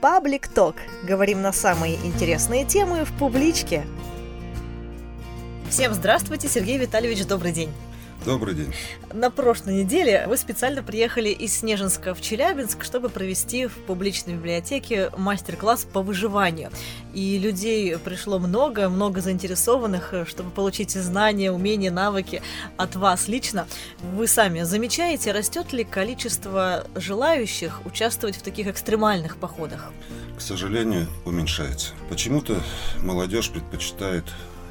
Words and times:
Паблик 0.00 0.46
Ток. 0.46 0.76
Говорим 1.02 1.42
на 1.42 1.52
самые 1.52 1.96
интересные 1.96 2.64
темы 2.64 3.04
в 3.04 3.12
публичке. 3.18 3.84
Всем 5.70 5.92
здравствуйте, 5.92 6.48
Сергей 6.48 6.78
Витальевич, 6.78 7.26
добрый 7.26 7.50
день. 7.50 7.70
Добрый 8.24 8.54
день. 8.54 8.74
На 9.12 9.30
прошлой 9.30 9.84
неделе 9.84 10.26
вы 10.26 10.36
специально 10.36 10.82
приехали 10.82 11.28
из 11.28 11.58
Снежинска 11.58 12.14
в 12.14 12.20
Челябинск, 12.20 12.84
чтобы 12.84 13.08
провести 13.08 13.66
в 13.66 13.72
публичной 13.86 14.34
библиотеке 14.34 15.10
мастер-класс 15.16 15.86
по 15.90 16.02
выживанию. 16.02 16.70
И 17.14 17.38
людей 17.38 17.96
пришло 17.96 18.38
много, 18.38 18.88
много 18.88 19.20
заинтересованных, 19.20 20.12
чтобы 20.26 20.50
получить 20.50 20.90
знания, 20.90 21.52
умения, 21.52 21.90
навыки 21.90 22.42
от 22.76 22.96
вас 22.96 23.28
лично. 23.28 23.66
Вы 24.14 24.26
сами 24.26 24.62
замечаете, 24.62 25.32
растет 25.32 25.72
ли 25.72 25.84
количество 25.84 26.86
желающих 26.96 27.86
участвовать 27.86 28.36
в 28.36 28.42
таких 28.42 28.66
экстремальных 28.66 29.36
походах? 29.36 29.92
К 30.36 30.40
сожалению, 30.40 31.06
уменьшается. 31.24 31.92
Почему-то 32.10 32.60
молодежь 33.00 33.50
предпочитает 33.50 34.24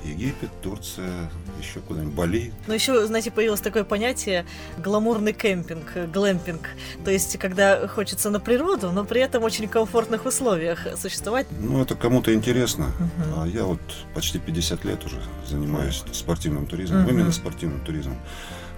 Египет, 0.03 0.49
Турция, 0.61 1.29
еще 1.59 1.79
куда-нибудь, 1.79 2.13
Бали. 2.13 2.51
Но 2.67 2.73
еще, 2.73 3.05
знаете, 3.05 3.31
появилось 3.31 3.61
такое 3.61 3.83
понятие 3.83 4.45
гламурный 4.77 5.33
кемпинг, 5.33 6.11
глэмпинг. 6.11 6.69
То 7.03 7.11
есть, 7.11 7.37
когда 7.37 7.87
хочется 7.87 8.29
на 8.29 8.39
природу, 8.39 8.91
но 8.91 9.03
при 9.03 9.21
этом 9.21 9.43
очень 9.43 9.67
комфортных 9.67 10.25
условиях 10.25 10.87
существовать. 10.97 11.47
Ну, 11.59 11.81
это 11.81 11.95
кому-то 11.95 12.33
интересно. 12.33 12.85
Угу. 12.99 13.41
А 13.41 13.47
я 13.47 13.63
вот 13.63 13.81
почти 14.13 14.39
50 14.39 14.85
лет 14.85 15.05
уже 15.05 15.21
занимаюсь 15.47 16.03
спортивным 16.11 16.67
туризмом, 16.67 17.03
угу. 17.03 17.11
именно 17.11 17.31
спортивным 17.31 17.83
туризмом. 17.83 18.17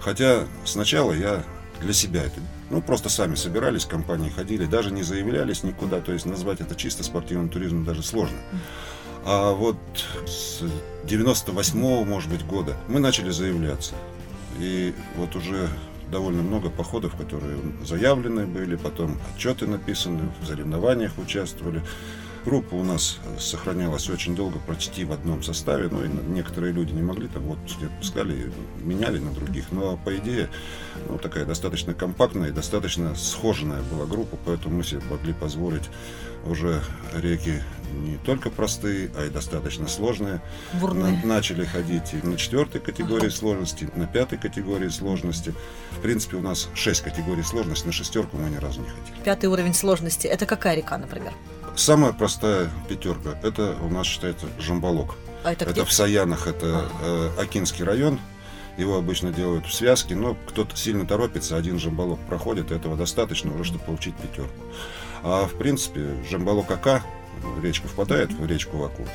Хотя 0.00 0.44
сначала 0.64 1.12
я 1.12 1.42
для 1.80 1.92
себя 1.92 2.22
это. 2.22 2.40
Ну, 2.70 2.80
просто 2.80 3.08
сами 3.08 3.34
собирались, 3.34 3.84
компании 3.84 4.30
ходили, 4.30 4.64
даже 4.64 4.92
не 4.92 5.02
заявлялись 5.02 5.64
никуда. 5.64 6.00
То 6.00 6.12
есть 6.12 6.24
назвать 6.26 6.60
это 6.60 6.74
чисто 6.76 7.02
спортивным 7.02 7.48
туризмом 7.48 7.84
даже 7.84 8.02
сложно. 8.02 8.38
А 9.24 9.52
вот 9.52 9.76
с 10.26 10.62
98-го, 11.04 12.04
может 12.04 12.30
быть, 12.30 12.44
года 12.44 12.76
мы 12.88 13.00
начали 13.00 13.30
заявляться. 13.30 13.94
И 14.58 14.94
вот 15.16 15.36
уже 15.36 15.68
довольно 16.10 16.42
много 16.42 16.70
походов, 16.70 17.14
которые 17.16 17.58
заявлены 17.84 18.46
были, 18.46 18.76
потом 18.76 19.18
отчеты 19.34 19.66
написаны, 19.66 20.30
в 20.40 20.46
соревнованиях 20.46 21.12
участвовали. 21.18 21.82
Группа 22.44 22.74
у 22.74 22.82
нас 22.82 23.18
сохранялась 23.38 24.08
очень 24.08 24.34
долго, 24.34 24.58
почти 24.66 25.04
в 25.04 25.12
одном 25.12 25.42
составе, 25.42 25.88
но 25.90 25.98
ну, 25.98 26.22
некоторые 26.34 26.72
люди 26.72 26.92
не 26.92 27.02
могли, 27.02 27.28
там 27.28 27.42
вот 27.42 27.58
отпускали, 27.82 28.50
меняли 28.78 29.18
на 29.18 29.30
других, 29.32 29.66
но 29.72 29.98
по 29.98 30.16
идее, 30.16 30.48
ну, 31.08 31.18
такая 31.18 31.44
достаточно 31.44 31.92
компактная 31.92 32.48
и 32.48 32.52
достаточно 32.52 33.14
схоженная 33.14 33.82
была 33.82 34.06
группа, 34.06 34.38
поэтому 34.46 34.76
мы 34.76 34.84
себе 34.84 35.02
могли 35.10 35.34
позволить 35.34 35.90
уже 36.46 36.82
реки 37.14 37.62
не 37.92 38.16
только 38.18 38.50
простые, 38.50 39.10
а 39.16 39.26
и 39.26 39.30
достаточно 39.30 39.88
сложные. 39.88 40.40
Бурные. 40.80 41.20
начали 41.24 41.64
ходить 41.64 42.14
и 42.14 42.26
на 42.26 42.36
четвертой 42.36 42.80
категории 42.80 43.28
сложности, 43.28 43.88
на 43.94 44.06
пятой 44.06 44.38
категории 44.38 44.88
сложности. 44.88 45.54
В 45.90 46.00
принципе, 46.00 46.36
у 46.36 46.40
нас 46.40 46.68
шесть 46.74 47.02
категорий 47.02 47.42
сложности, 47.42 47.86
на 47.86 47.92
шестерку 47.92 48.36
мы 48.36 48.48
ни 48.48 48.56
разу 48.56 48.80
не 48.80 48.88
ходили. 48.88 49.24
Пятый 49.24 49.46
уровень 49.46 49.74
сложности– 49.74 50.26
это 50.28 50.46
какая 50.46 50.76
река, 50.76 50.96
например? 50.96 51.32
Самая 51.76 52.12
простая 52.12 52.70
пятерка– 52.88 53.38
это 53.42 53.76
у 53.82 53.88
нас 53.88 54.06
считается 54.06 54.46
Жамбалок. 54.58 55.14
А 55.42 55.52
это, 55.52 55.64
это 55.64 55.84
в 55.84 55.92
Саянах, 55.92 56.46
это 56.46 56.84
э, 57.02 57.30
Акинский 57.38 57.84
район. 57.84 58.20
Его 58.76 58.96
обычно 58.96 59.32
делают 59.32 59.66
в 59.66 59.74
связке, 59.74 60.14
но 60.14 60.36
кто-то 60.46 60.76
сильно 60.76 61.06
торопится, 61.06 61.56
один 61.56 61.78
жамбалок 61.78 62.18
проходит, 62.20 62.70
этого 62.70 62.96
достаточно 62.96 63.52
уже, 63.52 63.64
чтобы 63.64 63.84
получить 63.84 64.14
пятерку. 64.16 64.52
А 65.22 65.46
в 65.46 65.54
принципе, 65.58 66.14
жамбалок 66.30 66.70
Ака, 66.70 67.02
речка 67.62 67.88
впадает 67.88 68.32
в 68.32 68.46
речку 68.46 68.84
Аку, 68.84 69.06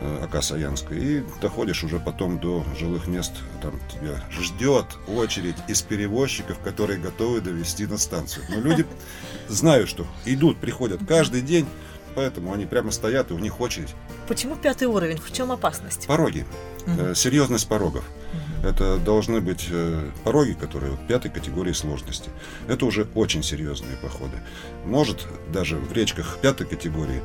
э, 0.00 0.24
Ака 0.24 0.42
Саянская, 0.42 0.98
и 0.98 1.22
доходишь 1.40 1.84
уже 1.84 2.00
потом 2.00 2.38
до 2.38 2.64
жилых 2.78 3.06
мест, 3.06 3.32
там 3.62 3.80
тебя 3.90 4.22
ждет 4.30 4.86
очередь 5.06 5.56
из 5.68 5.80
перевозчиков, 5.82 6.58
которые 6.58 6.98
готовы 6.98 7.40
довести 7.40 7.86
на 7.86 7.98
станцию. 7.98 8.44
Но 8.50 8.60
люди 8.60 8.84
знают, 9.48 9.88
что 9.88 10.06
идут, 10.26 10.58
приходят 10.58 11.00
каждый 11.06 11.40
день, 11.40 11.66
поэтому 12.14 12.52
они 12.52 12.66
прямо 12.66 12.90
стоят, 12.90 13.30
и 13.30 13.34
у 13.34 13.38
них 13.38 13.60
очередь. 13.60 13.94
Почему 14.28 14.56
пятый 14.56 14.88
уровень? 14.88 15.18
В 15.18 15.32
чем 15.32 15.52
опасность? 15.52 16.06
Пороги. 16.06 16.46
Угу. 16.86 17.14
Серьезность 17.14 17.68
порогов. 17.68 18.04
Угу. 18.32 18.68
Это 18.68 18.96
должны 18.98 19.40
быть 19.40 19.66
э, 19.70 20.10
пороги, 20.24 20.52
которые 20.52 20.92
вот, 20.92 21.06
пятой 21.06 21.30
категории 21.30 21.72
сложности. 21.72 22.30
Это 22.68 22.86
уже 22.86 23.06
очень 23.14 23.42
серьезные 23.42 23.96
походы. 23.96 24.38
Может 24.84 25.26
даже 25.52 25.76
в 25.76 25.92
речках 25.92 26.38
пятой 26.40 26.66
категории 26.66 27.22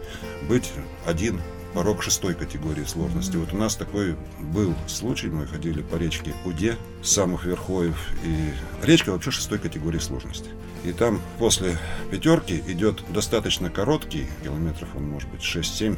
быть 0.48 0.72
один 1.06 1.42
порог 1.74 2.04
шестой 2.04 2.34
категории 2.34 2.84
сложности. 2.84 3.38
Вот 3.38 3.54
у 3.54 3.58
нас 3.58 3.76
такой 3.76 4.16
был 4.40 4.74
случай, 4.88 5.28
мы 5.28 5.46
ходили 5.48 5.82
по 5.82 5.96
речке 5.96 6.34
Уде 6.46 6.78
с 7.04 7.12
самых 7.12 7.46
верхоев, 7.46 7.98
и 8.24 8.52
речка 8.86 9.12
вообще 9.12 9.32
шестой 9.32 9.60
категории 9.60 10.00
сложности. 10.00 10.50
И 10.84 10.92
там 10.92 11.22
после 11.38 11.78
пятерки 12.12 12.64
идет 12.68 13.04
достаточно 13.10 13.70
короткий, 13.70 14.28
километров 14.44 14.90
он 14.96 15.10
может 15.10 15.30
быть 15.30 15.42
6-7, 15.42 15.98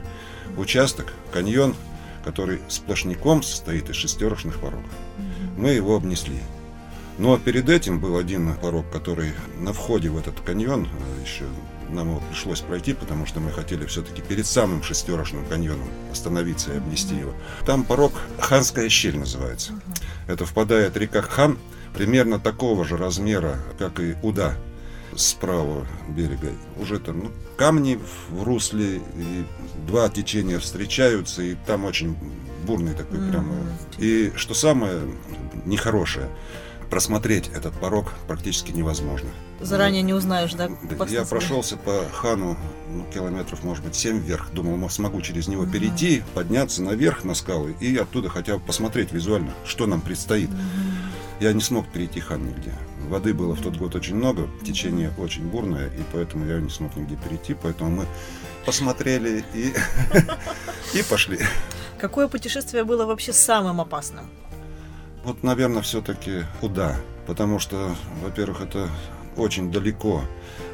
участок, 0.57 1.13
каньон, 1.31 1.75
который 2.23 2.59
сплошняком 2.67 3.43
состоит 3.43 3.89
из 3.89 3.95
шестерочных 3.95 4.59
порогов. 4.59 4.91
Мы 5.57 5.71
его 5.71 5.95
обнесли. 5.95 6.39
Но 7.17 7.37
перед 7.37 7.69
этим 7.69 7.99
был 7.99 8.17
один 8.17 8.53
порог, 8.55 8.89
который 8.91 9.33
на 9.59 9.73
входе 9.73 10.09
в 10.09 10.17
этот 10.17 10.39
каньон 10.39 10.85
э, 10.85 11.21
еще 11.23 11.45
нам 11.89 12.09
его 12.09 12.21
пришлось 12.29 12.61
пройти, 12.61 12.93
потому 12.93 13.25
что 13.25 13.39
мы 13.39 13.51
хотели 13.51 13.85
все-таки 13.85 14.21
перед 14.21 14.47
самым 14.47 14.81
шестерочным 14.81 15.45
каньоном 15.45 15.87
остановиться 16.11 16.73
и 16.73 16.77
обнести 16.77 17.15
его. 17.15 17.33
Там 17.65 17.83
порог 17.83 18.13
Ханская 18.39 18.87
щель 18.89 19.17
называется. 19.17 19.73
Это 20.27 20.45
впадает 20.45 20.95
река 20.95 21.21
Хан, 21.21 21.57
примерно 21.93 22.39
такого 22.39 22.85
же 22.85 22.95
размера, 22.97 23.59
как 23.77 23.99
и 23.99 24.15
Уда 24.23 24.55
с 25.15 25.33
правого 25.33 25.85
берега. 26.09 26.51
Уже 26.77 26.99
там 26.99 27.19
ну, 27.19 27.31
камни 27.57 27.99
в 28.29 28.43
русле, 28.43 28.97
и 28.97 29.45
два 29.87 30.09
течения 30.09 30.59
встречаются, 30.59 31.41
и 31.41 31.55
там 31.65 31.85
очень 31.85 32.15
бурный 32.65 32.93
такой 32.93 33.19
mm-hmm. 33.19 33.31
прямо. 33.31 33.55
И 33.97 34.31
что 34.35 34.53
самое 34.53 35.01
нехорошее, 35.65 36.29
просмотреть 36.89 37.49
этот 37.55 37.73
порог 37.73 38.13
практически 38.27 38.71
невозможно. 38.71 39.29
Заранее 39.61 40.01
не 40.01 40.13
узнаешь, 40.13 40.53
да? 40.53 40.69
Я 41.07 41.23
прошелся 41.23 41.77
по 41.77 42.03
Хану 42.13 42.57
ну, 42.89 43.05
километров, 43.13 43.63
может 43.63 43.83
быть, 43.83 43.95
7 43.95 44.19
вверх. 44.19 44.51
Думал, 44.51 44.89
смогу 44.89 45.21
через 45.21 45.47
него 45.47 45.63
mm-hmm. 45.63 45.71
перейти, 45.71 46.23
подняться 46.33 46.83
наверх 46.83 47.23
на 47.23 47.33
скалы 47.33 47.75
и 47.79 47.95
оттуда 47.95 48.29
хотя 48.29 48.57
бы 48.57 48.63
посмотреть 48.63 49.11
визуально, 49.11 49.53
что 49.65 49.87
нам 49.87 50.01
предстоит. 50.01 50.49
Mm-hmm. 50.49 50.90
Я 51.41 51.53
не 51.53 51.61
смог 51.61 51.87
перейти 51.87 52.19
Хан 52.19 52.45
нигде. 52.45 52.71
Воды 53.09 53.33
было 53.33 53.55
в 53.55 53.61
тот 53.61 53.75
год 53.75 53.95
очень 53.95 54.13
много, 54.13 54.47
течение 54.63 55.11
очень 55.17 55.41
бурное, 55.41 55.87
и 55.87 56.03
поэтому 56.13 56.45
я 56.45 56.59
не 56.59 56.69
смог 56.69 56.95
нигде 56.95 57.15
перейти. 57.15 57.55
Поэтому 57.55 57.89
мы 57.89 58.05
посмотрели 58.63 59.43
и, 59.55 59.73
и 60.93 61.01
пошли. 61.01 61.39
Какое 61.99 62.27
путешествие 62.27 62.83
было 62.83 63.07
вообще 63.07 63.33
самым 63.33 63.81
опасным? 63.81 64.27
Вот, 65.23 65.41
наверное, 65.41 65.81
все-таки 65.81 66.45
куда? 66.59 66.95
Потому 67.25 67.57
что, 67.57 67.95
во-первых, 68.21 68.61
это 68.61 68.87
очень 69.35 69.71
далеко. 69.71 70.21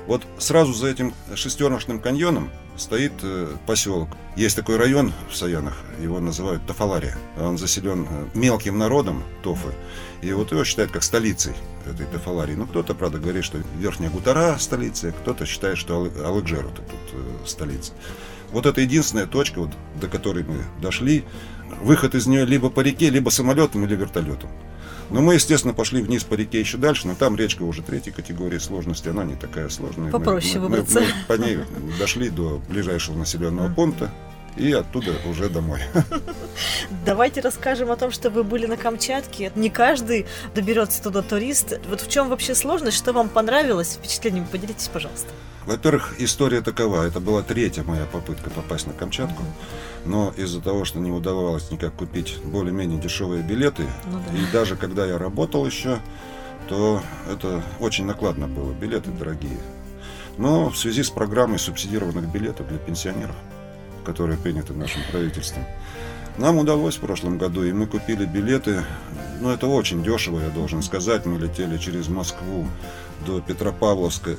Вот 0.05 0.23
сразу 0.38 0.73
за 0.73 0.88
этим 0.88 1.13
шестерночным 1.34 2.01
каньоном 2.01 2.49
стоит 2.75 3.13
э, 3.23 3.55
поселок. 3.66 4.09
Есть 4.35 4.55
такой 4.55 4.78
район 4.78 5.13
в 5.29 5.35
Саянах, 5.35 5.78
его 6.01 6.19
называют 6.19 6.66
Тафалария. 6.66 7.17
Он 7.39 7.57
заселен 7.57 8.07
э, 8.09 8.25
мелким 8.34 8.78
народом 8.78 9.23
Тофы. 9.44 9.73
И 10.22 10.31
вот 10.33 10.51
его 10.51 10.63
считают 10.63 10.91
как 10.91 11.03
столицей 11.03 11.53
этой 11.85 12.05
Тафаларии. 12.05 12.55
Ну, 12.55 12.66
кто-то, 12.66 12.95
правда, 12.95 13.19
говорит, 13.19 13.44
что 13.44 13.59
Верхняя 13.78 14.09
Гутара 14.09 14.57
столица, 14.59 15.11
кто-то 15.11 15.45
считает, 15.45 15.78
что 15.78 16.11
Алыкжер 16.23 16.66
это 16.66 16.81
тут 16.81 17.13
э, 17.13 17.47
столица. 17.47 17.94
Вот 18.52 18.66
это 18.66 18.81
единственная 18.81 19.28
точка, 19.28 19.59
вот, 19.59 19.72
до 19.99 20.08
которой 20.08 20.43
мы 20.43 20.64
дошли. 20.81 21.23
Выход 21.81 22.16
из 22.16 22.28
нее 22.28 22.46
либо 22.46 22.69
по 22.69 22.79
реке, 22.79 23.09
либо 23.09 23.29
самолетом 23.29 23.85
или 23.85 23.96
вертолетом. 23.96 24.49
Но 25.09 25.22
мы, 25.22 25.35
естественно, 25.35 25.73
пошли 25.73 26.02
вниз 26.02 26.23
по 26.23 26.34
реке 26.34 26.59
еще 26.59 26.78
дальше, 26.78 27.08
но 27.08 27.16
там 27.16 27.35
речка 27.35 27.64
уже 27.64 27.81
третьей 27.81 28.11
категории 28.11 28.58
сложности, 28.58 29.08
она 29.09 29.23
не 29.23 29.35
такая 29.35 29.69
сложная. 29.69 30.11
Попроще 30.11 30.59
мы, 30.59 30.67
выбраться. 30.67 30.99
Мы, 30.99 31.05
мы 31.05 31.14
по 31.28 31.41
ней 31.41 31.59
дошли 31.99 32.29
до 32.29 32.61
ближайшего 32.69 33.17
населенного 33.17 33.73
пункта, 33.73 34.11
и 34.57 34.71
оттуда 34.71 35.13
уже 35.29 35.49
домой. 35.49 35.81
Давайте 37.05 37.41
расскажем 37.41 37.91
о 37.91 37.95
том, 37.95 38.11
что 38.11 38.29
вы 38.29 38.43
были 38.43 38.65
на 38.65 38.77
Камчатке. 38.77 39.51
Не 39.55 39.69
каждый 39.69 40.25
доберется 40.55 41.01
туда 41.01 41.21
турист. 41.21 41.79
Вот 41.89 42.01
в 42.01 42.09
чем 42.09 42.29
вообще 42.29 42.55
сложность, 42.55 42.97
что 42.97 43.13
вам 43.13 43.29
понравилось? 43.29 43.97
Впечатлениями 43.99 44.47
поделитесь, 44.51 44.87
пожалуйста. 44.87 45.29
Во-первых, 45.65 46.15
история 46.19 46.61
такова. 46.61 47.05
Это 47.05 47.19
была 47.19 47.43
третья 47.43 47.83
моя 47.83 48.05
попытка 48.05 48.49
попасть 48.49 48.87
на 48.87 48.93
Камчатку. 48.93 49.43
Но 50.05 50.33
из-за 50.37 50.61
того, 50.61 50.85
что 50.85 50.99
не 50.99 51.11
удавалось 51.11 51.69
никак 51.71 51.93
купить 51.93 52.37
более-менее 52.43 52.99
дешевые 52.99 53.43
билеты, 53.43 53.83
ну, 54.05 54.19
да. 54.25 54.37
и 54.37 54.51
даже 54.53 54.77
когда 54.77 55.05
я 55.05 55.17
работал 55.17 55.65
еще, 55.65 55.99
то 56.69 57.01
это 57.29 57.61
очень 57.79 58.05
накладно 58.05 58.47
было. 58.47 58.71
Билеты 58.71 59.11
дорогие. 59.11 59.57
Но 60.37 60.69
в 60.69 60.77
связи 60.77 61.03
с 61.03 61.09
программой 61.09 61.59
субсидированных 61.59 62.31
билетов 62.31 62.67
для 62.69 62.77
пенсионеров, 62.77 63.35
которые 64.07 64.37
приняты 64.37 64.73
нашим 64.73 65.01
правительством, 65.11 65.65
нам 66.37 66.57
удалось 66.57 66.95
в 66.95 67.01
прошлом 67.01 67.37
году, 67.37 67.63
и 67.63 67.73
мы 67.73 67.87
купили 67.87 68.25
билеты, 68.25 68.83
ну 69.41 69.49
это 69.49 69.67
очень 69.67 70.01
дешево, 70.01 70.39
я 70.39 70.49
должен 70.49 70.81
сказать, 70.81 71.25
мы 71.25 71.37
летели 71.37 71.77
через 71.77 72.07
Москву 72.07 72.65
до 73.25 73.41
Петропавловска 73.41 74.37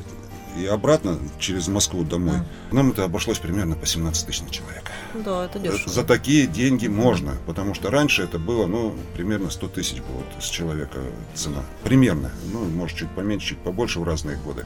и 0.57 0.65
обратно 0.65 1.19
через 1.39 1.69
Москву 1.69 2.03
домой. 2.03 2.39
Нам 2.73 2.93
это 2.93 3.05
обошлось 3.05 3.39
примерно 3.39 3.75
по 3.77 3.85
17 3.85 4.27
тысяч 4.27 4.41
на 4.41 4.51
человека. 4.51 4.91
Да, 5.15 5.45
это 5.45 5.59
дешево. 5.59 5.93
За 5.93 6.03
такие 6.03 6.47
деньги 6.47 6.87
можно, 6.87 7.35
потому 7.47 7.75
что 7.75 7.91
раньше 7.91 8.23
это 8.23 8.39
было, 8.39 8.67
ну, 8.67 8.95
примерно 9.15 9.51
100 9.51 9.69
тысяч 9.69 9.97
было 9.99 10.17
вот 10.17 10.43
с 10.43 10.49
человека 10.49 10.99
цена. 11.35 11.63
Примерно. 11.85 12.31
Ну, 12.53 12.65
может, 12.65 12.97
чуть 12.97 13.11
поменьше, 13.11 13.49
чуть 13.49 13.59
побольше 13.59 14.01
в 14.01 14.05
разные 14.05 14.39
годы. 14.39 14.65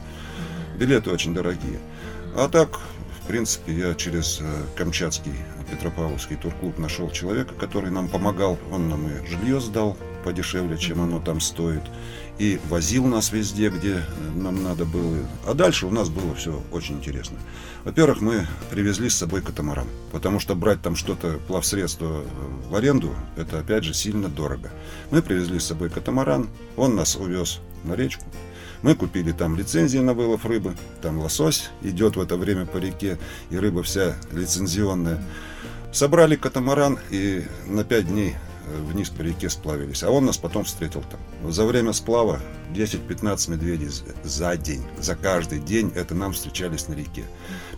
Билеты 0.77 1.11
очень 1.11 1.33
дорогие. 1.33 1.79
А 2.35 2.47
так, 2.47 2.79
в 3.23 3.25
принципе, 3.25 3.73
я 3.73 3.95
через 3.95 4.39
э, 4.41 4.43
Камчатский 4.75 5.31
Петропавловский 5.71 6.35
турклуб 6.35 6.77
нашел 6.77 7.09
человека, 7.09 7.53
который 7.53 7.89
нам 7.89 8.09
помогал. 8.09 8.59
Он 8.69 8.89
нам 8.89 9.07
и 9.07 9.25
жилье 9.25 9.61
сдал 9.61 9.97
подешевле, 10.25 10.77
чем 10.77 11.01
оно 11.01 11.21
там 11.21 11.39
стоит. 11.39 11.83
И 12.37 12.59
возил 12.69 13.05
нас 13.05 13.31
везде, 13.31 13.69
где 13.69 13.93
э, 13.95 14.03
нам 14.35 14.61
надо 14.61 14.83
было. 14.83 15.17
А 15.47 15.53
дальше 15.53 15.85
у 15.85 15.89
нас 15.89 16.09
было 16.09 16.35
все 16.35 16.61
очень 16.73 16.95
интересно. 16.95 17.37
Во-первых, 17.85 18.19
мы 18.19 18.45
привезли 18.69 19.09
с 19.09 19.15
собой 19.15 19.41
катамаран. 19.41 19.87
Потому 20.11 20.41
что 20.41 20.53
брать 20.53 20.81
там 20.81 20.97
что-то, 20.97 21.39
плавсредство 21.47 22.23
э, 22.23 22.69
в 22.69 22.75
аренду, 22.75 23.15
это 23.37 23.57
опять 23.57 23.85
же 23.85 23.93
сильно 23.93 24.27
дорого. 24.27 24.69
Мы 25.11 25.21
привезли 25.21 25.59
с 25.59 25.65
собой 25.67 25.89
катамаран. 25.89 26.49
Он 26.75 26.95
нас 26.95 27.15
увез 27.15 27.61
на 27.85 27.93
речку. 27.93 28.25
Мы 28.83 28.95
купили 28.95 29.31
там 29.31 29.55
лицензии 29.55 29.97
на 29.97 30.13
вылов 30.13 30.45
рыбы. 30.45 30.75
Там 31.01 31.17
лосось 31.19 31.69
идет 31.81 32.17
в 32.17 32.21
это 32.21 32.35
время 32.35 32.65
по 32.65 32.77
реке, 32.77 33.17
и 33.49 33.57
рыба 33.57 33.81
вся 33.81 34.15
лицензионная. 34.31 35.23
Собрали 35.93 36.35
катамаран 36.35 36.99
и 37.09 37.45
на 37.65 37.85
пять 37.85 38.07
дней 38.07 38.35
э, 38.67 38.81
вниз 38.81 39.09
по 39.09 39.21
реке 39.21 39.49
сплавились. 39.49 40.03
А 40.03 40.09
он 40.09 40.25
нас 40.25 40.37
потом 40.37 40.65
встретил 40.65 41.01
там. 41.09 41.51
За 41.51 41.63
время 41.65 41.93
сплава 41.93 42.41
10-15 42.73 43.51
медведей 43.51 43.89
за 44.23 44.57
день. 44.57 44.83
За 44.99 45.15
каждый 45.15 45.59
день 45.59 45.93
это 45.95 46.13
нам 46.13 46.33
встречались 46.33 46.89
на 46.89 46.93
реке. 46.93 47.23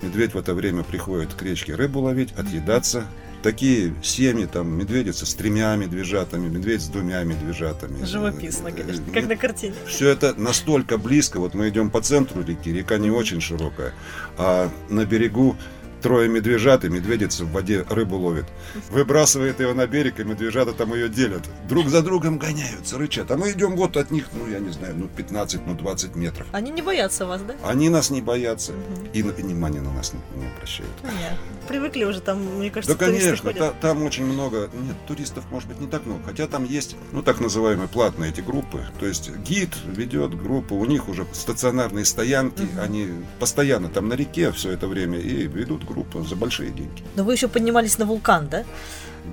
Медведь 0.01 0.33
в 0.33 0.37
это 0.39 0.55
время 0.55 0.83
приходит 0.83 1.35
к 1.35 1.41
речке 1.43 1.75
рыбу 1.75 1.99
ловить, 1.99 2.31
отъедаться, 2.31 3.05
такие 3.45 3.93
семьи, 4.01 4.47
там, 4.47 4.75
медведица 4.75 5.27
с 5.27 5.35
тремя 5.35 5.75
медвежатами, 5.75 6.49
медведь 6.49 6.81
с 6.81 6.87
двумя 6.87 7.21
медвежатами. 7.23 8.03
Живописно, 8.03 8.71
конечно, 8.71 9.03
как 9.13 9.27
на 9.27 9.35
картине. 9.35 9.75
Все 9.85 10.09
это 10.09 10.33
настолько 10.33 10.97
близко, 10.97 11.39
вот 11.39 11.53
мы 11.53 11.69
идем 11.69 11.91
по 11.91 12.01
центру 12.01 12.43
реки, 12.43 12.73
река 12.73 12.97
не 12.97 13.11
очень 13.11 13.41
широкая, 13.41 13.93
а 14.39 14.71
на 14.89 15.05
берегу 15.05 15.55
трое 16.05 16.29
медвежат, 16.29 16.85
и 16.85 16.89
медведица 16.89 17.45
в 17.45 17.51
воде 17.51 17.83
рыбу 17.89 18.17
ловит. 18.17 18.45
Выбрасывает 18.91 19.59
его 19.59 19.73
на 19.73 19.87
берег, 19.87 20.19
и 20.19 20.23
медвежата 20.23 20.71
там 20.73 20.93
ее 20.93 21.09
делят. 21.09 21.41
Друг 21.67 21.89
за 21.89 22.03
другом 22.03 22.37
гоняются, 22.37 22.99
рычат. 22.99 23.31
А 23.31 23.37
мы 23.37 23.51
идем 23.53 23.75
вот 23.75 23.97
от 23.97 24.11
них, 24.11 24.27
ну, 24.33 24.47
я 24.47 24.59
не 24.59 24.69
знаю, 24.69 24.93
ну, 24.95 25.07
15, 25.07 25.65
ну, 25.65 25.73
20 25.73 26.15
метров. 26.15 26.45
Они 26.51 26.69
не 26.69 26.83
боятся 26.83 27.25
вас, 27.25 27.41
да? 27.41 27.55
Они 27.63 27.89
нас 27.89 28.11
не 28.11 28.21
боятся. 28.21 28.73
И 29.13 29.23
на- 29.23 29.31
внимания 29.33 29.81
на 29.81 29.91
нас 29.93 30.13
не, 30.13 30.19
не 30.41 30.47
обращают. 30.47 30.91
Нет. 31.03 31.39
Привыкли 31.67 32.03
уже 32.03 32.21
там, 32.21 32.37
мне 32.59 32.69
кажется, 32.69 32.95
Да, 32.95 33.03
конечно, 33.05 33.51
та- 33.53 33.71
там 33.71 34.03
очень 34.03 34.25
много, 34.25 34.69
нет, 34.73 34.95
туристов 35.07 35.43
может 35.49 35.67
быть 35.67 35.79
не 35.81 35.87
так 35.87 36.05
много, 36.05 36.21
хотя 36.23 36.45
там 36.45 36.65
есть, 36.65 36.95
ну, 37.13 37.23
так 37.23 37.39
называемые 37.39 37.87
платные 37.87 38.29
эти 38.29 38.41
группы, 38.41 38.85
то 38.99 39.07
есть 39.07 39.31
гид 39.37 39.71
ведет 39.87 40.37
группу, 40.39 40.75
у 40.75 40.85
них 40.85 41.09
уже 41.09 41.25
стационарные 41.31 42.05
стоянки, 42.05 42.61
Мгм. 42.61 42.79
они 42.79 43.07
постоянно 43.39 43.89
там 43.89 44.07
на 44.07 44.13
реке 44.13 44.51
все 44.51 44.69
это 44.69 44.87
время 44.87 45.17
и 45.17 45.47
ведут 45.47 45.83
группу 45.83 45.94
за 46.27 46.35
большие 46.35 46.71
деньги. 46.71 47.03
Но 47.15 47.23
вы 47.23 47.33
еще 47.33 47.47
поднимались 47.47 47.97
на 47.97 48.05
вулкан, 48.05 48.47
да? 48.47 48.63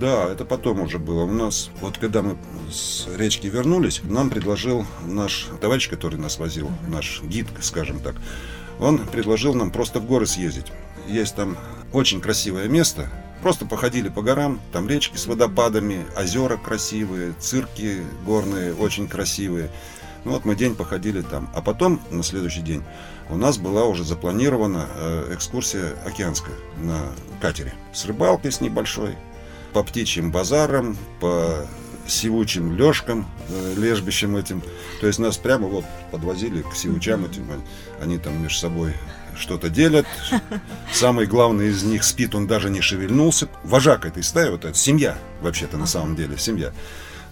Да, 0.00 0.28
это 0.30 0.44
потом 0.44 0.80
уже 0.80 0.98
было. 0.98 1.24
У 1.24 1.32
нас, 1.32 1.70
вот 1.80 1.98
когда 1.98 2.22
мы 2.22 2.36
с 2.70 3.06
речки 3.16 3.46
вернулись, 3.46 4.00
нам 4.04 4.30
предложил 4.30 4.86
наш 5.06 5.48
товарищ, 5.60 5.88
который 5.88 6.18
нас 6.18 6.38
возил, 6.38 6.70
наш 6.88 7.22
гид, 7.22 7.46
скажем 7.60 8.00
так, 8.00 8.14
он 8.80 8.98
предложил 8.98 9.54
нам 9.54 9.70
просто 9.70 10.00
в 10.00 10.06
горы 10.06 10.26
съездить. 10.26 10.72
Есть 11.08 11.36
там 11.36 11.56
очень 11.92 12.20
красивое 12.20 12.68
место. 12.68 13.08
Просто 13.42 13.66
походили 13.66 14.08
по 14.08 14.22
горам, 14.22 14.60
там 14.72 14.88
речки 14.88 15.16
с 15.16 15.26
водопадами, 15.26 16.06
озера 16.16 16.56
красивые, 16.56 17.34
цирки 17.40 18.02
горные 18.24 18.72
очень 18.72 19.08
красивые. 19.08 19.68
Ну 20.24 20.32
вот 20.32 20.44
мы 20.44 20.54
день 20.54 20.74
походили 20.74 21.22
там. 21.22 21.50
А 21.54 21.60
потом, 21.60 22.00
на 22.10 22.22
следующий 22.22 22.60
день, 22.60 22.82
у 23.28 23.36
нас 23.36 23.58
была 23.58 23.84
уже 23.86 24.04
запланирована 24.04 24.86
э, 24.94 25.34
экскурсия 25.34 25.94
океанская 26.06 26.54
на 26.78 27.00
катере. 27.40 27.74
С 27.92 28.04
рыбалкой 28.04 28.52
с 28.52 28.60
небольшой, 28.60 29.16
по 29.72 29.82
птичьим 29.82 30.30
базарам, 30.30 30.96
по 31.20 31.66
сивучим 32.06 32.76
лёжкам, 32.76 33.26
э, 33.48 33.74
лежбищам 33.76 34.36
этим. 34.36 34.62
То 35.00 35.06
есть 35.06 35.18
нас 35.18 35.36
прямо 35.36 35.66
вот 35.66 35.84
подвозили 36.10 36.62
к 36.62 36.74
сивучам 36.74 37.24
этим. 37.24 37.46
Они 38.00 38.18
там 38.18 38.40
между 38.40 38.58
собой 38.58 38.94
что-то 39.36 39.68
делят. 39.68 40.06
Самый 40.92 41.26
главный 41.26 41.68
из 41.68 41.82
них 41.82 42.04
спит, 42.04 42.34
он 42.34 42.46
даже 42.46 42.70
не 42.70 42.80
шевельнулся. 42.80 43.48
Вожак 43.64 44.04
этой 44.06 44.22
стаи, 44.22 44.50
вот 44.50 44.64
это 44.64 44.76
семья, 44.76 45.16
вообще-то 45.40 45.76
на 45.78 45.86
самом 45.86 46.16
деле, 46.16 46.36
семья. 46.38 46.72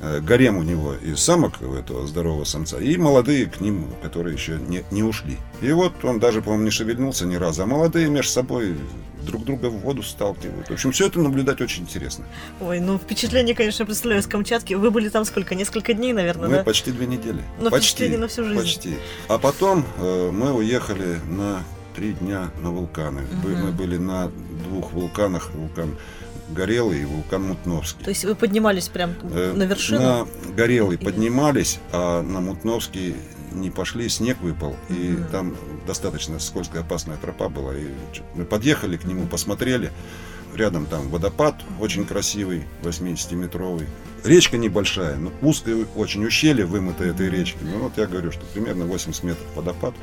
Э, 0.01 0.21
Гарем 0.21 0.57
у 0.57 0.63
него 0.63 0.95
из 0.95 1.21
самок 1.21 1.61
у 1.61 1.75
этого 1.75 2.07
здорового 2.07 2.45
самца 2.45 2.79
и 2.79 2.97
молодые 2.97 3.47
к 3.47 3.61
ним, 3.61 3.87
которые 4.03 4.35
еще 4.35 4.59
не, 4.59 4.83
не 4.91 5.03
ушли. 5.03 5.37
И 5.61 5.71
вот 5.73 6.05
он 6.05 6.19
даже, 6.19 6.41
по-моему, 6.41 6.65
не 6.65 6.71
шевельнулся 6.71 7.27
ни 7.27 7.37
разу, 7.37 7.63
а 7.63 7.67
молодые 7.67 8.09
между 8.09 8.33
собой 8.33 8.77
друг 9.23 9.45
друга 9.45 9.67
в 9.67 9.81
воду 9.81 10.03
сталкивают. 10.03 10.69
В 10.69 10.73
общем, 10.73 10.93
все 10.93 11.07
это 11.07 11.21
наблюдать 11.21 11.61
очень 11.61 11.83
интересно. 11.83 12.25
Ой, 12.61 12.81
ну 12.81 12.99
впечатление, 12.99 13.55
конечно, 13.55 13.85
представляю, 13.85 14.23
с 14.23 14.27
Камчатки. 14.27 14.73
Вы 14.73 14.91
были 14.91 15.11
там 15.11 15.27
сколько? 15.27 15.55
Несколько 15.55 15.93
дней, 15.93 16.15
наверное, 16.15 16.49
Мы 16.49 16.57
да? 16.57 16.65
почти 16.65 16.93
две 16.93 17.07
недели. 17.07 17.43
Но 17.61 17.71
почти, 17.71 17.89
впечатление 17.89 18.19
на 18.19 18.29
всю 18.29 18.45
жизнь. 18.45 18.61
Почти. 18.61 18.95
А 19.29 19.39
потом 19.39 19.85
э, 19.99 20.31
мы 20.33 20.55
уехали 20.55 21.19
на 21.29 21.63
три 21.95 22.13
дня 22.13 22.51
на 22.63 22.71
вулканы. 22.71 23.23
Мгм. 23.43 23.67
Мы 23.67 23.73
были 23.73 23.99
на 23.99 24.31
двух 24.65 24.93
вулканах. 24.93 25.51
Вулкан 25.53 25.97
Горелый 26.55 27.03
и 27.03 27.05
вулкан 27.05 27.43
Мутновский. 27.49 28.05
То 28.05 28.11
есть 28.11 28.25
вы 28.25 28.35
поднимались 28.35 28.89
прям 28.89 29.15
Э, 29.23 29.53
на 29.55 29.63
вершину? 29.65 30.01
На 30.01 30.27
Горелый 30.57 30.97
Или- 30.97 31.05
поднимались, 31.05 31.79
а 31.93 32.23
на 32.23 32.41
Мутновский 32.41 33.15
не 33.53 33.71
пошли, 33.71 34.09
снег 34.09 34.41
выпал, 34.41 34.77
и 34.89 34.93
Мгм. 35.11 35.25
там 35.33 35.57
достаточно 35.87 36.39
скользкая 36.39 36.83
опасная 36.83 37.17
тропа 37.17 37.49
была. 37.49 37.75
И 37.75 37.87
мы 38.35 38.45
подъехали 38.45 38.97
к 38.97 39.05
нему, 39.05 39.27
посмотрели. 39.27 39.91
Рядом 40.55 40.87
там 40.87 41.09
водопад 41.11 41.55
очень 41.79 42.05
красивый, 42.05 42.65
80-метровый. 42.83 43.87
Речка 44.25 44.57
небольшая, 44.59 45.17
но 45.17 45.31
узкое 45.43 45.87
очень 45.95 46.25
ущелье 46.25 46.65
вымытое 46.65 47.11
этой 47.11 47.31
речки. 47.31 47.59
Ну 47.63 47.79
вот 47.79 47.93
я 47.97 48.07
говорю, 48.07 48.33
что 48.33 48.45
примерно 48.53 48.85
80 48.85 49.23
метров 49.23 49.47
водопад. 49.55 49.95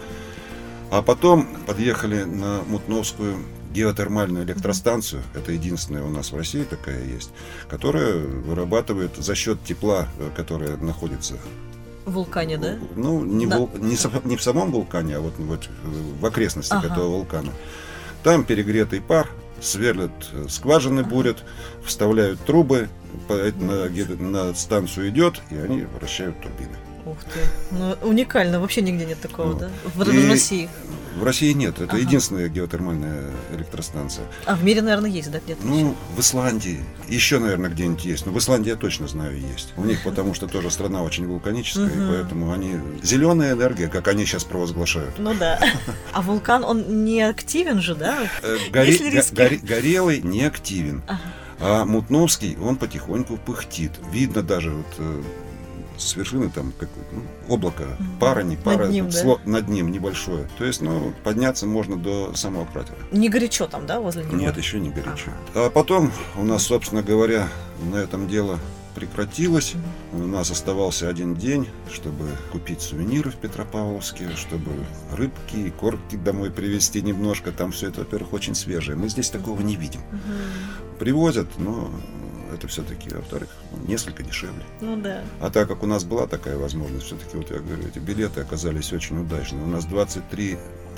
А 0.90 1.02
потом 1.02 1.48
подъехали 1.66 2.24
на 2.24 2.62
Мутновскую 2.68 3.40
геотермальную 3.78 4.44
электростанцию. 4.46 5.22
Это 5.36 5.52
единственная 5.52 6.04
у 6.04 6.10
нас 6.10 6.32
в 6.32 6.38
России 6.38 6.64
такая 6.64 7.04
есть, 7.04 7.30
которая 7.70 8.16
вырабатывает 8.16 9.16
за 9.18 9.36
счет 9.36 9.64
тепла, 9.64 10.08
э, 10.20 10.30
которое 10.36 10.78
находится 10.78 11.36
В 12.06 12.14
вулкане, 12.14 12.58
да? 12.58 12.78
ну, 12.96 13.24
не, 13.24 13.46
Да. 13.46 13.58
вул- 13.58 13.80
не, 13.80 13.98
не 14.30 14.36
в 14.36 14.42
самом 14.42 14.72
вулкане, 14.72 15.18
а 15.18 15.20
вот, 15.20 15.34
вот 15.38 15.70
в 16.20 16.26
окрестностях 16.26 16.80
Ага. 16.84 16.94
этого 16.94 17.08
вулкана. 17.10 17.52
Там 18.24 18.44
перегретый 18.46 19.00
пар, 19.00 19.30
сверлят 19.62 20.12
э, 20.34 20.48
скважины, 20.50 21.04
бурят, 21.04 21.44
вставляют 21.86 22.40
трубы, 22.46 22.90
на, 23.30 23.90
на 24.20 24.54
станцию 24.56 25.10
идет, 25.10 25.42
и 25.52 25.56
они 25.56 25.82
вращают 26.00 26.36
турбины. 26.42 26.76
Ух 27.06 27.18
ты. 27.24 27.40
Ну, 27.72 27.96
уникально, 28.10 28.60
вообще 28.60 28.82
нигде 28.82 29.06
нет 29.06 29.22
такого, 29.22 29.54
Ну, 29.54 29.60
да? 29.60 29.70
В, 29.86 30.04
в 30.04 30.10
и- 30.14 30.30
России. 30.30 30.70
В 31.18 31.24
России 31.24 31.52
нет, 31.54 31.76
это 31.80 31.94
Ага. 31.94 31.98
единственная 31.98 32.48
геотермальная 32.48 33.24
электростанция. 33.56 34.26
А 34.46 34.56
в 34.56 34.64
мире, 34.64 34.82
наверное, 34.82 35.10
есть, 35.10 35.32
да, 35.32 35.40
где-то? 35.40 35.66
Ну, 35.66 35.96
в 36.16 36.20
Исландии, 36.20 36.80
еще, 37.10 37.40
наверное, 37.40 37.70
где-нибудь 37.70 38.06
есть. 38.06 38.26
Но 38.26 38.32
в 38.32 38.38
Исландии 38.38 38.70
я 38.70 38.76
точно 38.76 39.08
знаю, 39.08 39.40
есть. 39.40 39.74
У 39.78 39.84
них, 39.84 40.04
потому 40.04 40.34
что 40.34 40.48
тоже 40.48 40.70
страна 40.70 41.02
очень 41.04 41.26
вулканическая, 41.28 41.88
и 41.88 42.10
поэтому 42.10 42.52
они... 42.52 42.76
Зеленая 43.02 43.54
энергия, 43.54 43.88
как 43.88 44.08
они 44.08 44.26
сейчас 44.26 44.44
провозглашают. 44.44 45.18
Ну 45.18 45.34
да. 45.34 45.60
А 46.14 46.22
вулкан, 46.22 46.64
он 46.64 47.06
не 47.06 47.22
активен 47.22 47.82
же, 47.82 47.96
да? 47.96 48.18
Э, 48.42 48.58
Горелый 48.72 50.22
не 50.22 50.44
активен, 50.44 51.04
а 51.60 51.86
Мутновский, 51.86 52.58
он 52.62 52.76
потихоньку 52.78 53.38
пыхтит. 53.38 53.92
Видно 54.12 54.44
даже 54.44 54.72
вот 54.72 54.86
э, 55.00 55.22
с 55.98 56.16
вершины 56.16 56.50
там 56.50 56.72
какое-то 56.78 57.16
ну, 57.16 57.24
облако, 57.54 57.86
пара, 58.20 58.42
не 58.42 58.56
пара, 58.56 58.86
Над 58.86 58.92
ним, 58.92 59.06
вот 59.06 59.14
да? 59.14 59.24
сло- 59.24 59.40
над 59.46 59.68
ним 59.68 59.92
небольшое. 59.92 60.48
То 60.58 60.66
есть, 60.66 60.82
ну, 60.82 61.14
подняться 61.24 61.66
можно 61.66 61.98
до 61.98 62.34
самого 62.36 62.66
кратера. 62.66 62.98
Не 63.12 63.30
горячо 63.30 63.68
там, 63.68 63.86
да, 63.86 64.00
возле 64.00 64.24
него? 64.24 64.36
Нет, 64.38 64.58
еще 64.58 64.80
не 64.80 64.90
горячо. 64.90 65.32
А 65.54 65.70
потом 65.70 66.12
у 66.36 66.44
нас, 66.44 66.64
собственно 66.64 67.02
говоря, 67.04 67.48
на 67.92 67.98
этом 67.98 68.28
дело 68.28 68.60
прекратилось. 68.96 69.76
У 70.12 70.18
нас 70.18 70.50
оставался 70.50 71.08
один 71.08 71.36
день, 71.36 71.68
чтобы 71.92 72.30
купить 72.52 72.82
сувениры 72.82 73.30
в 73.30 73.36
Петропавловске, 73.36 74.30
чтобы 74.36 74.72
рыбки 75.12 75.56
и 75.56 75.70
корки 75.70 76.16
домой 76.16 76.50
привезти 76.50 77.04
немножко. 77.04 77.52
Там 77.52 77.72
все 77.72 77.90
это, 77.90 78.00
во-первых, 78.00 78.34
очень 78.34 78.56
свежее. 78.56 78.98
Мы 78.98 79.10
здесь 79.10 79.30
такого 79.30 79.62
не 79.62 79.76
видим. 79.76 80.02
Привозят, 80.98 81.48
но 81.60 81.92
это 82.54 82.68
все-таки, 82.68 83.10
во-вторых, 83.10 83.50
несколько 83.88 84.24
дешевле. 84.24 84.64
Ну 84.82 84.98
да. 84.98 85.24
А 85.40 85.50
так 85.50 85.68
как 85.68 85.84
у 85.84 85.88
нас 85.88 86.04
была 86.04 86.28
такая 86.28 86.58
возможность, 86.58 87.06
все-таки, 87.06 87.38
вот 87.38 87.50
я 87.52 87.60
говорю, 87.60 87.88
эти 87.88 88.00
билеты 88.00 88.42
оказались 88.42 88.94
очень 88.94 89.20
удачными. 89.20 89.64
У 89.64 89.68
нас 89.68 89.86
23 89.86 90.58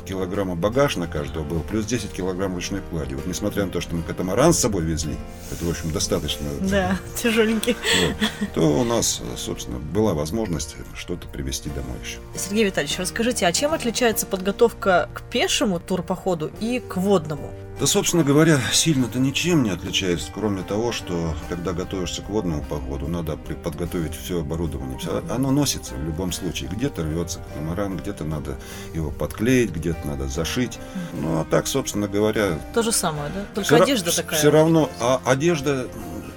килограмма 0.10 0.56
багаж 0.56 0.96
на 0.96 1.08
каждого 1.08 1.44
был, 1.44 1.60
плюс 1.62 1.86
10 1.86 2.12
килограмм 2.12 2.56
ручной 2.56 2.82
клади. 2.90 3.14
Вот 3.14 3.28
несмотря 3.28 3.66
на 3.66 3.72
то, 3.72 3.80
что 3.80 3.96
мы 3.96 4.02
катамаран 4.02 4.54
с 4.54 4.60
собой 4.60 4.84
везли, 4.84 5.16
это, 5.52 5.64
в 5.64 5.70
общем, 5.70 5.92
достаточно... 5.92 6.48
Да, 6.62 6.98
тяжеленький. 7.22 7.76
Вот, 8.02 8.50
то 8.54 8.80
у 8.80 8.84
нас, 8.84 9.22
собственно, 9.38 9.78
была 9.78 10.16
возможность 10.16 10.76
что-то 10.96 11.28
привезти 11.28 11.70
домой 11.70 11.98
еще. 12.04 12.18
Сергей 12.36 12.66
Витальевич, 12.66 12.98
расскажите, 12.98 13.46
а 13.46 13.52
чем 13.52 13.74
отличается 13.74 14.26
подготовка 14.26 15.10
к 15.14 15.22
пешему 15.22 15.80
турпоходу 15.80 16.52
и 16.60 16.80
к 16.80 16.98
водному? 16.98 17.52
Да, 17.80 17.88
собственно 17.88 18.26
говоря, 18.26 18.60
сильно-то 18.74 19.20
ничем 19.20 19.64
не 19.64 19.70
отличается, 19.70 20.30
кроме 20.34 20.64
того, 20.64 20.92
что 20.92 21.34
когда 21.48 21.72
готовишься 21.72 22.22
к 22.22 22.30
водному 22.30 22.62
походу, 22.62 23.08
надо 23.08 23.38
подготовить 23.38 24.16
все 24.16 24.42
оборудование. 24.42 24.98
Все, 25.00 25.24
оно 25.30 25.52
носится 25.52 25.94
в 25.94 26.04
любом 26.04 26.34
случае. 26.34 26.70
Где-то 26.70 27.04
рвется 27.04 27.40
катамаран, 27.40 27.96
где-то 27.96 28.26
надо 28.26 28.58
его 28.94 29.12
подклеить, 29.12 29.72
где-то 29.72 30.06
надо 30.06 30.28
зашить. 30.28 30.78
Ну, 31.14 31.40
а 31.40 31.46
так, 31.46 31.68
собственно 31.68 32.10
говоря... 32.10 32.60
То 32.74 32.84
же 32.84 32.92
самое, 32.92 33.32
да? 33.34 33.46
Только 33.56 33.76
все 33.76 33.84
одежда 33.84 34.14
такая. 34.14 34.38
Все 34.40 34.52
равно, 34.52 34.90
а 35.00 35.22
одежда 35.24 35.88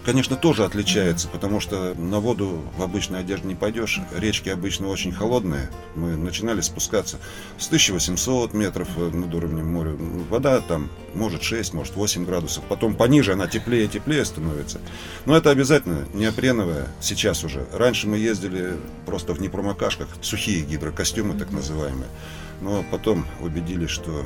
конечно, 0.04 0.36
тоже 0.36 0.64
отличается, 0.64 1.28
потому 1.28 1.60
что 1.60 1.94
на 1.94 2.20
воду 2.20 2.62
в 2.76 2.82
обычной 2.82 3.20
одежде 3.20 3.48
не 3.48 3.54
пойдешь. 3.54 4.00
Речки 4.16 4.48
обычно 4.48 4.88
очень 4.88 5.12
холодные. 5.12 5.70
Мы 5.94 6.16
начинали 6.16 6.60
спускаться 6.60 7.18
с 7.58 7.66
1800 7.66 8.54
метров 8.54 8.88
над 8.96 9.34
уровнем 9.34 9.72
моря. 9.72 9.96
Вода 10.30 10.60
там 10.60 10.90
может 11.14 11.42
6, 11.42 11.74
может 11.74 11.96
8 11.96 12.24
градусов. 12.24 12.64
Потом 12.68 12.94
пониже 12.94 13.32
она 13.32 13.46
теплее 13.46 13.84
и 13.84 13.88
теплее 13.88 14.24
становится. 14.24 14.80
Но 15.26 15.36
это 15.36 15.50
обязательно 15.50 16.06
неопреновая 16.14 16.88
сейчас 17.00 17.44
уже. 17.44 17.66
Раньше 17.72 18.06
мы 18.06 18.18
ездили 18.18 18.76
просто 19.06 19.32
в 19.32 19.40
непромокашках, 19.40 20.08
сухие 20.20 20.62
гидрокостюмы 20.62 21.38
так 21.38 21.50
называемые. 21.50 22.08
Но 22.60 22.84
потом 22.90 23.26
убедились, 23.40 23.90
что 23.90 24.24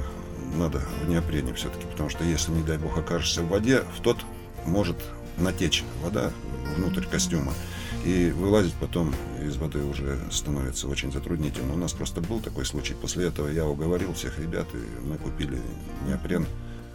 надо 0.55 0.81
в 1.03 1.09
неопрене 1.09 1.55
все-таки, 1.55 1.87
потому 1.91 2.09
что 2.09 2.25
если, 2.25 2.53
не 2.53 2.63
дай 2.63 2.79
бог, 2.79 2.97
окажешься 2.97 3.43
в 3.43 3.49
воде, 3.49 3.83
в 3.97 4.03
тот 4.03 4.19
может 4.65 4.97
натечь 5.39 5.85
вода 6.03 6.33
внутрь 6.77 7.07
костюма. 7.07 7.53
И 8.05 8.31
вылазить 8.31 8.75
потом 8.75 9.13
из 9.43 9.57
воды 9.57 9.83
уже 9.83 10.19
становится 10.31 10.87
очень 10.87 11.11
затруднительно. 11.11 11.75
У 11.75 11.77
нас 11.77 11.93
просто 11.93 12.21
был 12.21 12.41
такой 12.41 12.65
случай. 12.65 12.95
После 12.95 13.27
этого 13.27 13.49
я 13.49 13.67
уговорил 13.67 14.15
всех 14.15 14.39
ребят, 14.39 14.67
и 14.75 15.07
мы 15.07 15.19
купили 15.19 15.59
неопрен. 16.07 16.47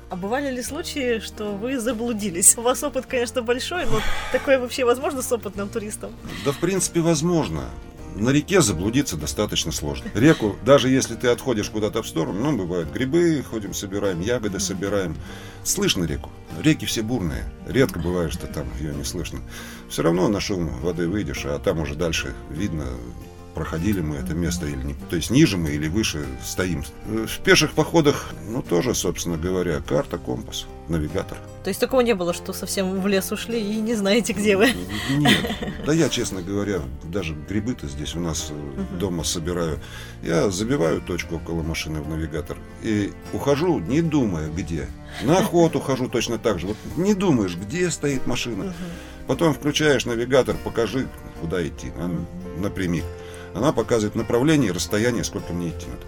А 0.09 0.15
бывали 0.15 0.53
ли 0.53 0.61
случаи, 0.61 1.19
что 1.19 1.51
вы 1.51 1.79
заблудились? 1.79 2.57
У 2.57 2.61
вас 2.61 2.83
опыт, 2.83 3.05
конечно, 3.05 3.41
большой, 3.41 3.85
но 3.85 4.01
такое 4.31 4.59
вообще 4.59 4.83
возможно 4.83 5.21
с 5.21 5.31
опытным 5.31 5.69
туристом? 5.69 6.11
Да, 6.45 6.51
в 6.51 6.59
принципе, 6.59 6.99
возможно 6.99 7.63
на 8.15 8.29
реке 8.29 8.61
заблудиться 8.61 9.17
достаточно 9.17 9.71
сложно. 9.71 10.09
Реку, 10.13 10.55
даже 10.65 10.89
если 10.89 11.15
ты 11.15 11.27
отходишь 11.27 11.69
куда-то 11.69 12.03
в 12.03 12.07
сторону, 12.07 12.39
ну, 12.39 12.57
бывают 12.57 12.91
грибы, 12.91 13.43
ходим, 13.49 13.73
собираем, 13.73 14.21
ягоды 14.21 14.59
собираем, 14.59 15.15
слышно 15.63 16.05
реку. 16.05 16.29
Реки 16.61 16.85
все 16.85 17.01
бурные. 17.01 17.45
Редко 17.67 17.99
бывает, 17.99 18.33
что 18.33 18.47
там 18.47 18.67
ее 18.79 18.93
не 18.93 19.03
слышно. 19.03 19.39
Все 19.89 20.01
равно 20.03 20.27
на 20.27 20.39
шум 20.39 20.67
воды 20.81 21.07
выйдешь, 21.07 21.45
а 21.45 21.57
там 21.59 21.79
уже 21.79 21.95
дальше 21.95 22.33
видно 22.49 22.85
проходили 23.53 24.01
мы 24.01 24.17
это 24.17 24.33
место 24.33 24.65
или 24.65 24.83
не. 24.83 24.93
То 25.09 25.15
есть 25.15 25.29
ниже 25.29 25.57
мы 25.57 25.71
или 25.71 25.87
выше 25.87 26.25
стоим. 26.43 26.83
В 27.05 27.39
пеших 27.39 27.73
походах, 27.73 28.31
ну, 28.47 28.61
тоже, 28.61 28.95
собственно 28.95 29.37
говоря, 29.37 29.81
карта, 29.81 30.17
компас, 30.17 30.65
навигатор. 30.87 31.37
То 31.63 31.69
есть 31.69 31.79
такого 31.79 32.01
не 32.01 32.15
было, 32.15 32.33
что 32.33 32.53
совсем 32.53 32.99
в 32.99 33.07
лес 33.07 33.31
ушли 33.31 33.59
и 33.59 33.81
не 33.81 33.93
знаете, 33.95 34.33
где 34.33 34.57
вы? 34.57 34.71
Нет. 35.17 35.55
Да 35.85 35.93
я, 35.93 36.09
честно 36.09 36.41
говоря, 36.41 36.81
даже 37.03 37.33
грибы-то 37.33 37.87
здесь 37.87 38.15
у 38.15 38.19
нас 38.19 38.51
uh 38.51 38.97
дома 38.97 39.23
собираю. 39.23 39.79
Я 40.23 40.49
забиваю 40.49 41.01
точку 41.01 41.35
около 41.35 41.61
машины 41.61 42.01
в 42.01 42.09
навигатор 42.09 42.57
и 42.81 43.11
ухожу, 43.33 43.79
не 43.79 44.01
думая, 44.01 44.49
где. 44.49 44.87
На 45.23 45.39
охоту 45.39 45.79
хожу 45.79 46.07
точно 46.07 46.37
так 46.37 46.59
же. 46.59 46.67
Вот 46.67 46.77
не 46.97 47.13
думаешь, 47.13 47.55
где 47.55 47.89
стоит 47.91 48.25
машина. 48.27 48.63
uh 48.63 48.73
Потом 49.27 49.53
включаешь 49.53 50.05
навигатор, 50.05 50.57
покажи, 50.63 51.07
куда 51.39 51.65
идти, 51.65 51.91
напрямик. 52.57 53.03
Она 53.53 53.71
показывает 53.73 54.15
направление 54.15 54.69
и 54.69 54.73
расстояние, 54.73 55.23
сколько 55.23 55.53
мне 55.53 55.69
идти 55.69 55.87
надо. 55.87 56.05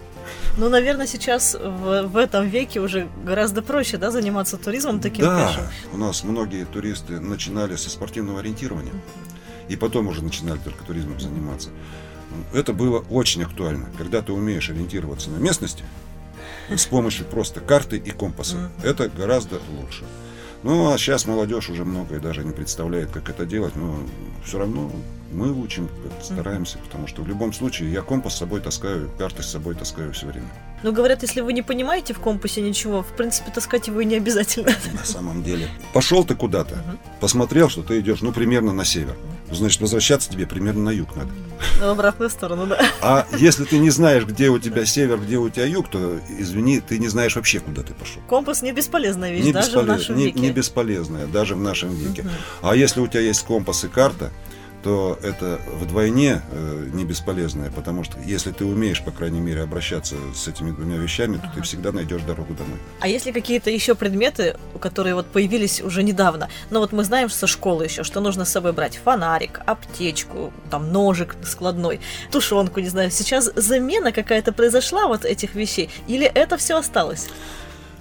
Ну, 0.56 0.68
наверное, 0.68 1.06
сейчас 1.06 1.54
в, 1.54 2.02
в 2.06 2.16
этом 2.16 2.48
веке 2.48 2.80
уже 2.80 3.08
гораздо 3.24 3.60
проще, 3.60 3.96
да, 3.98 4.10
заниматься 4.10 4.56
туризмом 4.56 5.00
таким 5.00 5.24
Да, 5.24 5.48
пешим? 5.48 5.64
у 5.92 5.96
нас 5.96 6.22
многие 6.24 6.64
туристы 6.64 7.20
начинали 7.20 7.76
со 7.76 7.90
спортивного 7.90 8.40
ориентирования, 8.40 8.92
и 9.68 9.76
потом 9.76 10.06
уже 10.08 10.22
начинали 10.22 10.58
только 10.58 10.84
туризмом 10.84 11.20
заниматься. 11.20 11.70
Это 12.52 12.72
было 12.72 13.04
очень 13.10 13.42
актуально, 13.42 13.88
когда 13.98 14.22
ты 14.22 14.32
умеешь 14.32 14.70
ориентироваться 14.70 15.30
на 15.30 15.36
местности 15.36 15.84
с 16.74 16.86
помощью 16.86 17.26
просто 17.26 17.60
карты 17.60 17.96
и 17.98 18.10
компаса. 18.10 18.70
Это 18.82 19.08
гораздо 19.08 19.60
лучше. 19.80 20.04
Ну, 20.62 20.90
а 20.90 20.96
сейчас 20.98 21.26
молодежь 21.26 21.68
уже 21.68 21.84
многое 21.84 22.20
даже 22.20 22.42
не 22.42 22.52
представляет, 22.52 23.10
как 23.10 23.28
это 23.28 23.44
делать, 23.44 23.76
но 23.76 23.98
все 24.44 24.58
равно 24.58 24.90
мы 25.34 25.52
учим, 25.52 25.88
стараемся, 26.22 26.78
потому 26.78 27.06
что 27.06 27.22
в 27.22 27.28
любом 27.28 27.52
случае 27.52 27.92
я 27.92 28.02
компас 28.02 28.34
с 28.34 28.38
собой 28.38 28.60
таскаю, 28.60 29.10
карты 29.18 29.42
с 29.42 29.50
собой 29.50 29.74
таскаю 29.74 30.12
все 30.12 30.26
время. 30.26 30.48
Ну, 30.82 30.92
говорят, 30.92 31.22
если 31.22 31.40
вы 31.40 31.54
не 31.54 31.62
понимаете 31.62 32.12
в 32.12 32.20
компасе 32.20 32.60
ничего, 32.60 33.02
в 33.02 33.16
принципе, 33.16 33.50
таскать 33.50 33.86
его 33.88 34.00
и 34.00 34.04
не 34.04 34.16
обязательно. 34.16 34.70
На 34.92 35.04
самом 35.04 35.42
деле. 35.42 35.68
Пошел 35.92 36.24
ты 36.24 36.34
куда-то, 36.34 36.84
посмотрел, 37.20 37.70
что 37.70 37.82
ты 37.82 38.00
идешь, 38.00 38.20
ну, 38.20 38.32
примерно 38.32 38.72
на 38.72 38.84
север. 38.84 39.16
Значит, 39.50 39.80
возвращаться 39.80 40.30
тебе 40.30 40.46
примерно 40.46 40.84
на 40.84 40.90
юг 40.90 41.16
надо. 41.16 41.30
В 41.80 41.84
обратную 41.84 42.28
сторону, 42.28 42.66
да. 42.66 42.84
А 43.00 43.26
если 43.38 43.64
ты 43.64 43.78
не 43.78 43.90
знаешь, 43.90 44.24
где 44.24 44.48
у 44.48 44.58
тебя 44.58 44.84
север, 44.84 45.18
где 45.18 45.38
у 45.38 45.48
тебя 45.48 45.64
юг, 45.66 45.88
то, 45.88 46.18
извини, 46.38 46.80
ты 46.80 46.98
не 46.98 47.08
знаешь 47.08 47.36
вообще, 47.36 47.60
куда 47.60 47.82
ты 47.82 47.94
пошел. 47.94 48.20
Компас 48.28 48.62
не 48.62 48.72
бесполезная 48.72 49.32
вещь, 49.32 49.44
не 49.44 49.52
даже 49.52 49.68
бесполез... 49.68 49.86
в 49.86 49.88
нашем 49.88 50.16
не, 50.16 50.24
веке. 50.26 50.40
Не 50.40 50.50
бесполезная, 50.50 51.26
даже 51.26 51.54
в 51.54 51.60
нашем 51.60 51.94
веке. 51.94 52.22
Угу. 52.22 52.68
А 52.68 52.76
если 52.76 53.00
у 53.00 53.06
тебя 53.06 53.20
есть 53.20 53.42
компас 53.42 53.84
и 53.84 53.88
карта, 53.88 54.30
то 54.84 55.18
это 55.22 55.58
вдвойне 55.80 56.42
э, 56.50 56.88
не 56.92 57.04
бесполезное, 57.06 57.70
потому 57.70 58.04
что 58.04 58.18
если 58.20 58.52
ты 58.52 58.66
умеешь, 58.66 59.02
по 59.02 59.10
крайней 59.10 59.40
мере, 59.40 59.62
обращаться 59.62 60.14
с 60.34 60.46
этими 60.46 60.72
двумя 60.72 60.96
вещами, 60.98 61.36
то 61.36 61.44
ага. 61.44 61.54
ты 61.54 61.62
всегда 61.62 61.90
найдешь 61.90 62.20
дорогу 62.22 62.52
домой. 62.52 62.78
А 63.00 63.08
есть 63.08 63.24
ли 63.24 63.32
какие-то 63.32 63.70
еще 63.70 63.94
предметы, 63.94 64.58
которые 64.80 65.14
вот 65.14 65.26
появились 65.26 65.80
уже 65.80 66.02
недавно? 66.02 66.50
Ну 66.68 66.80
вот 66.80 66.92
мы 66.92 67.02
знаем 67.02 67.30
со 67.30 67.46
школы 67.46 67.84
еще, 67.84 68.04
что 68.04 68.20
нужно 68.20 68.44
с 68.44 68.50
собой 68.50 68.74
брать 68.74 69.00
фонарик, 69.02 69.62
аптечку, 69.64 70.52
там 70.70 70.92
ножик 70.92 71.34
складной, 71.44 72.00
тушенку, 72.30 72.80
не 72.80 72.88
знаю. 72.88 73.10
Сейчас 73.10 73.50
замена 73.56 74.12
какая-то 74.12 74.52
произошла 74.52 75.08
вот 75.08 75.24
этих 75.24 75.54
вещей, 75.54 75.88
или 76.06 76.26
это 76.26 76.58
все 76.58 76.76
осталось? 76.76 77.28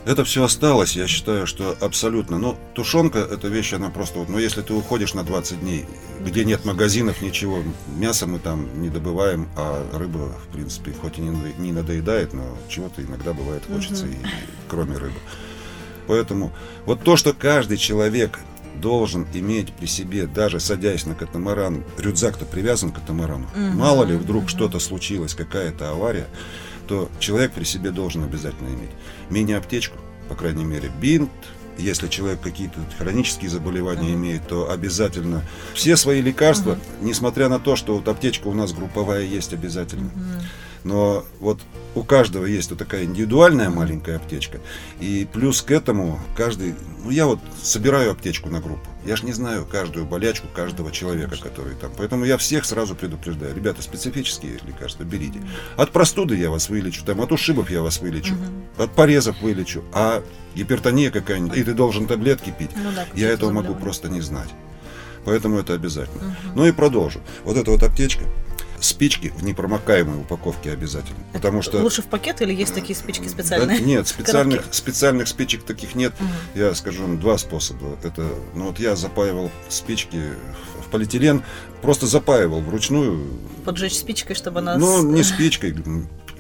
Это 0.06 0.26
все 0.26 0.44
осталось, 0.44 0.98
я 0.98 1.08
считаю, 1.08 1.48
что 1.48 1.78
абсолютно. 1.80 2.38
Ну, 2.38 2.58
тушенка, 2.74 3.20
эта 3.20 3.48
вещь, 3.48 3.74
она 3.74 3.90
просто 3.90 4.20
вот, 4.20 4.28
ну, 4.28 4.38
если 4.38 4.62
ты 4.62 4.74
уходишь 4.74 5.14
на 5.14 5.24
20 5.24 5.62
дней, 5.62 5.86
где 6.20 6.44
нет 6.44 6.66
магазинов, 6.66 7.22
ничего, 7.22 7.64
мясо 7.96 8.28
мы 8.28 8.40
там 8.40 8.82
не 8.82 8.90
добываем, 8.90 9.48
а 9.56 9.88
рыба, 9.94 10.34
в 10.46 10.54
принципе, 10.54 10.92
хоть 10.92 11.20
и 11.20 11.22
не 11.22 11.72
надоедает, 11.72 12.34
но 12.34 12.44
чего-то 12.68 13.02
иногда 13.02 13.34
бывает 13.34 13.64
хочется, 13.66 14.06
и, 14.06 14.16
кроме 14.68 14.98
рыбы. 14.98 15.20
Поэтому 16.08 16.52
вот 16.86 17.02
то, 17.04 17.16
что 17.16 17.34
каждый 17.34 17.78
человек 17.78 18.40
должен 18.76 19.26
иметь 19.34 19.72
при 19.72 19.86
себе, 19.86 20.28
даже 20.28 20.60
садясь 20.60 21.06
на 21.06 21.16
катамаран, 21.16 21.84
рюкзак-то 21.98 22.44
привязан 22.44 22.92
к 22.92 22.96
катамарану. 22.96 23.48
Угу, 23.56 23.78
Мало 23.78 24.04
ли, 24.04 24.18
вдруг 24.18 24.44
угу. 24.44 24.50
что-то 24.50 24.80
случилось, 24.80 25.34
какая-то 25.34 25.92
авария, 25.92 26.28
то 26.94 27.10
человек 27.18 27.54
при 27.54 27.64
себе 27.64 27.90
должен 27.90 28.24
обязательно 28.24 28.68
иметь 28.68 28.92
мини-аптечку, 29.32 29.98
по 30.30 30.36
крайней 30.36 30.64
мере, 30.64 30.92
бинт, 31.02 31.32
если 31.80 32.08
человек 32.08 32.40
какие-то 32.40 32.78
хронические 33.00 33.50
заболевания 33.50 34.12
uh-huh. 34.12 34.14
имеет, 34.14 34.48
то 34.48 34.70
обязательно 34.70 35.42
все 35.74 35.98
свои 35.98 36.22
лекарства, 36.22 36.74
uh-huh. 36.74 36.98
несмотря 37.02 37.50
на 37.50 37.58
то, 37.58 37.76
что 37.76 37.96
вот 37.96 38.08
аптечка 38.08 38.48
у 38.48 38.54
нас 38.54 38.74
групповая 38.74 39.24
есть 39.24 39.54
обязательно. 39.54 40.12
Uh-huh. 40.16 40.42
Но 40.84 41.24
вот 41.40 41.60
у 41.96 42.04
каждого 42.04 42.46
есть 42.46 42.70
вот 42.70 42.80
такая 42.80 43.04
индивидуальная 43.06 43.70
маленькая 43.70 44.18
аптечка. 44.18 44.60
И 45.00 45.28
плюс 45.32 45.62
к 45.62 45.72
этому 45.72 46.20
каждый... 46.36 46.76
Ну, 47.04 47.10
я 47.10 47.26
вот 47.26 47.40
собираю 47.62 48.12
аптечку 48.12 48.50
на 48.50 48.60
группу. 48.60 48.90
Я 49.06 49.16
же 49.16 49.26
не 49.26 49.34
знаю 49.34 49.66
каждую 49.66 50.06
болячку 50.06 50.48
каждого 50.54 50.92
человека, 50.92 51.38
который 51.38 51.76
там. 51.76 51.92
Поэтому 51.98 52.26
я 52.26 52.38
всех 52.38 52.66
сразу 52.66 52.96
предупреждаю. 52.96 53.56
Ребята, 53.56 53.82
специфические 53.82 54.60
лекарства 54.66 55.04
берите. 55.04 55.42
От 55.78 55.92
простуды 55.92 56.36
я 56.38 56.50
вас 56.50 56.70
вылечу, 56.70 57.04
там, 57.06 57.22
от 57.22 57.32
ушибов 57.32 57.70
я 57.70 57.82
вас 57.82 58.00
вылечу, 58.00 58.36
от 58.78 58.92
порезов 58.92 59.42
вылечу. 59.42 59.84
А 59.94 60.24
гипертония 60.56 61.12
какая-нибудь, 61.12 61.58
и 61.58 61.64
ты 61.64 61.74
должен 61.74 62.08
таблетки 62.08 62.54
пить, 62.58 62.72
ну, 62.76 62.92
да, 62.96 63.06
я 63.16 63.30
этого 63.30 63.52
могу 63.52 63.76
просто 63.76 64.10
не 64.10 64.22
знать. 64.22 64.50
Поэтому 65.26 65.58
это 65.58 65.74
обязательно. 65.74 66.24
Угу. 66.24 66.36
Ну 66.56 66.66
и 66.68 66.72
продолжу. 66.72 67.22
Вот 67.44 67.58
эта 67.58 67.72
вот 67.72 67.84
аптечка, 67.84 68.26
спички 68.84 69.34
в 69.36 69.44
непромокаемой 69.44 70.20
упаковке 70.22 70.72
обязательно. 70.72 71.20
Потому 71.34 71.62
что... 71.62 71.80
Лучше 71.80 72.02
в 72.02 72.06
пакет 72.06 72.42
или 72.42 72.54
есть 72.54 72.74
такие 72.74 72.96
спички 72.96 73.28
специальные? 73.28 73.80
Да, 73.80 73.84
нет, 73.86 74.08
специальных, 74.08 74.66
специальных 74.72 75.28
спичек 75.28 75.64
таких 75.64 75.96
нет. 75.96 76.14
Угу. 76.20 76.60
Я 76.60 76.76
скажу 76.76 77.04
вам 77.04 77.20
два 77.20 77.38
способа. 77.38 77.98
Это, 78.04 78.28
ну 78.54 78.68
вот 78.68 78.80
я 78.80 78.96
запаивал 78.96 79.52
спички 79.70 80.22
в 80.86 80.90
полиэтилен, 80.92 81.44
просто 81.82 82.06
запаивал 82.06 82.62
вручную. 82.62 83.28
Поджечь 83.66 83.98
спичкой, 83.98 84.36
чтобы 84.36 84.60
она... 84.60 84.78
Ну, 84.78 85.04
не 85.04 85.24
спичкой, 85.24 85.76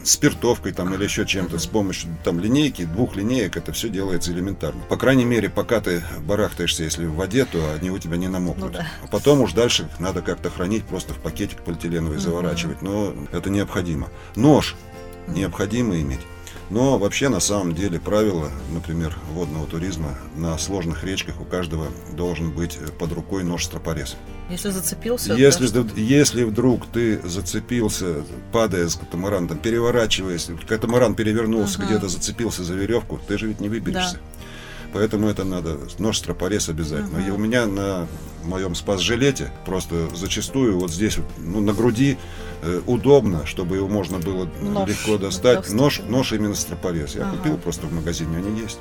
спиртовкой 0.03 0.73
там 0.73 0.93
или 0.93 1.03
еще 1.03 1.25
чем-то, 1.25 1.59
с 1.59 1.65
помощью 1.65 2.09
там 2.23 2.39
линейки, 2.39 2.85
двух 2.85 3.15
линеек, 3.15 3.57
это 3.57 3.71
все 3.73 3.89
делается 3.89 4.31
элементарно. 4.31 4.81
По 4.89 4.97
крайней 4.97 5.25
мере, 5.25 5.49
пока 5.49 5.79
ты 5.81 6.03
барахтаешься, 6.21 6.83
если 6.83 7.05
в 7.05 7.15
воде, 7.15 7.45
то 7.45 7.73
они 7.73 7.89
у 7.89 7.97
тебя 7.97 8.17
не 8.17 8.27
намокнут. 8.27 8.73
Ну, 8.73 8.77
да. 8.79 8.87
А 9.03 9.07
потом 9.07 9.41
уж 9.41 9.53
дальше 9.53 9.89
надо 9.99 10.21
как-то 10.21 10.49
хранить, 10.49 10.83
просто 10.83 11.13
в 11.13 11.17
пакетик 11.17 11.61
полиэтиленовый 11.61 12.17
mm-hmm. 12.17 12.21
заворачивать. 12.21 12.81
Но 12.81 13.13
это 13.31 13.49
необходимо. 13.49 14.09
Нож 14.35 14.75
необходимо 15.27 15.99
иметь. 15.99 16.21
Но 16.69 16.97
вообще 16.97 17.29
на 17.29 17.39
самом 17.39 17.75
деле 17.75 17.99
правило, 17.99 18.49
например, 18.71 19.15
водного 19.33 19.67
туризма 19.67 20.17
на 20.35 20.57
сложных 20.57 21.03
речках 21.03 21.39
у 21.39 21.45
каждого 21.45 21.87
должен 22.13 22.51
быть 22.51 22.79
под 22.97 23.11
рукой 23.11 23.43
нож-стропорез. 23.43 24.15
Если 24.53 24.69
зацепился? 24.69 25.33
Если, 25.33 25.67
да, 25.67 25.83
если 25.95 26.43
вдруг 26.43 26.85
ты 26.85 27.19
зацепился, 27.27 28.23
падая 28.51 28.87
с 28.87 28.95
катамарана, 28.95 29.47
там, 29.47 29.57
переворачиваясь, 29.57 30.47
катамаран 30.67 31.15
перевернулся, 31.15 31.79
угу. 31.79 31.87
где-то 31.87 32.07
зацепился 32.07 32.63
за 32.63 32.75
веревку, 32.75 33.19
ты 33.27 33.39
же 33.39 33.47
ведь 33.47 33.59
не 33.59 33.67
выберешься. 33.67 34.17
Да. 34.17 34.43
Поэтому 34.93 35.27
это 35.27 35.43
надо, 35.43 35.79
нож 35.97 36.19
стропорез 36.19 36.69
обязательно. 36.69 37.17
Угу. 37.17 37.27
И 37.27 37.31
у 37.31 37.37
меня 37.37 37.65
на 37.65 38.07
моем 38.43 38.75
спас-жилете 38.75 39.51
просто 39.65 40.07
зачастую 40.15 40.77
вот 40.77 40.91
здесь, 40.91 41.17
ну, 41.39 41.59
на 41.59 41.73
груди 41.73 42.19
э, 42.61 42.79
удобно, 42.85 43.47
чтобы 43.47 43.77
его 43.77 43.87
можно 43.87 44.19
было 44.19 44.47
нож 44.61 44.87
легко 44.87 45.17
достать. 45.17 45.67
Нож, 45.71 45.99
нож 46.07 46.31
именно 46.31 46.53
стропорез. 46.53 47.15
Я 47.15 47.23
ага. 47.23 47.37
купил 47.37 47.57
просто 47.57 47.87
в 47.87 47.93
магазине, 47.93 48.37
они 48.37 48.61
есть. 48.61 48.77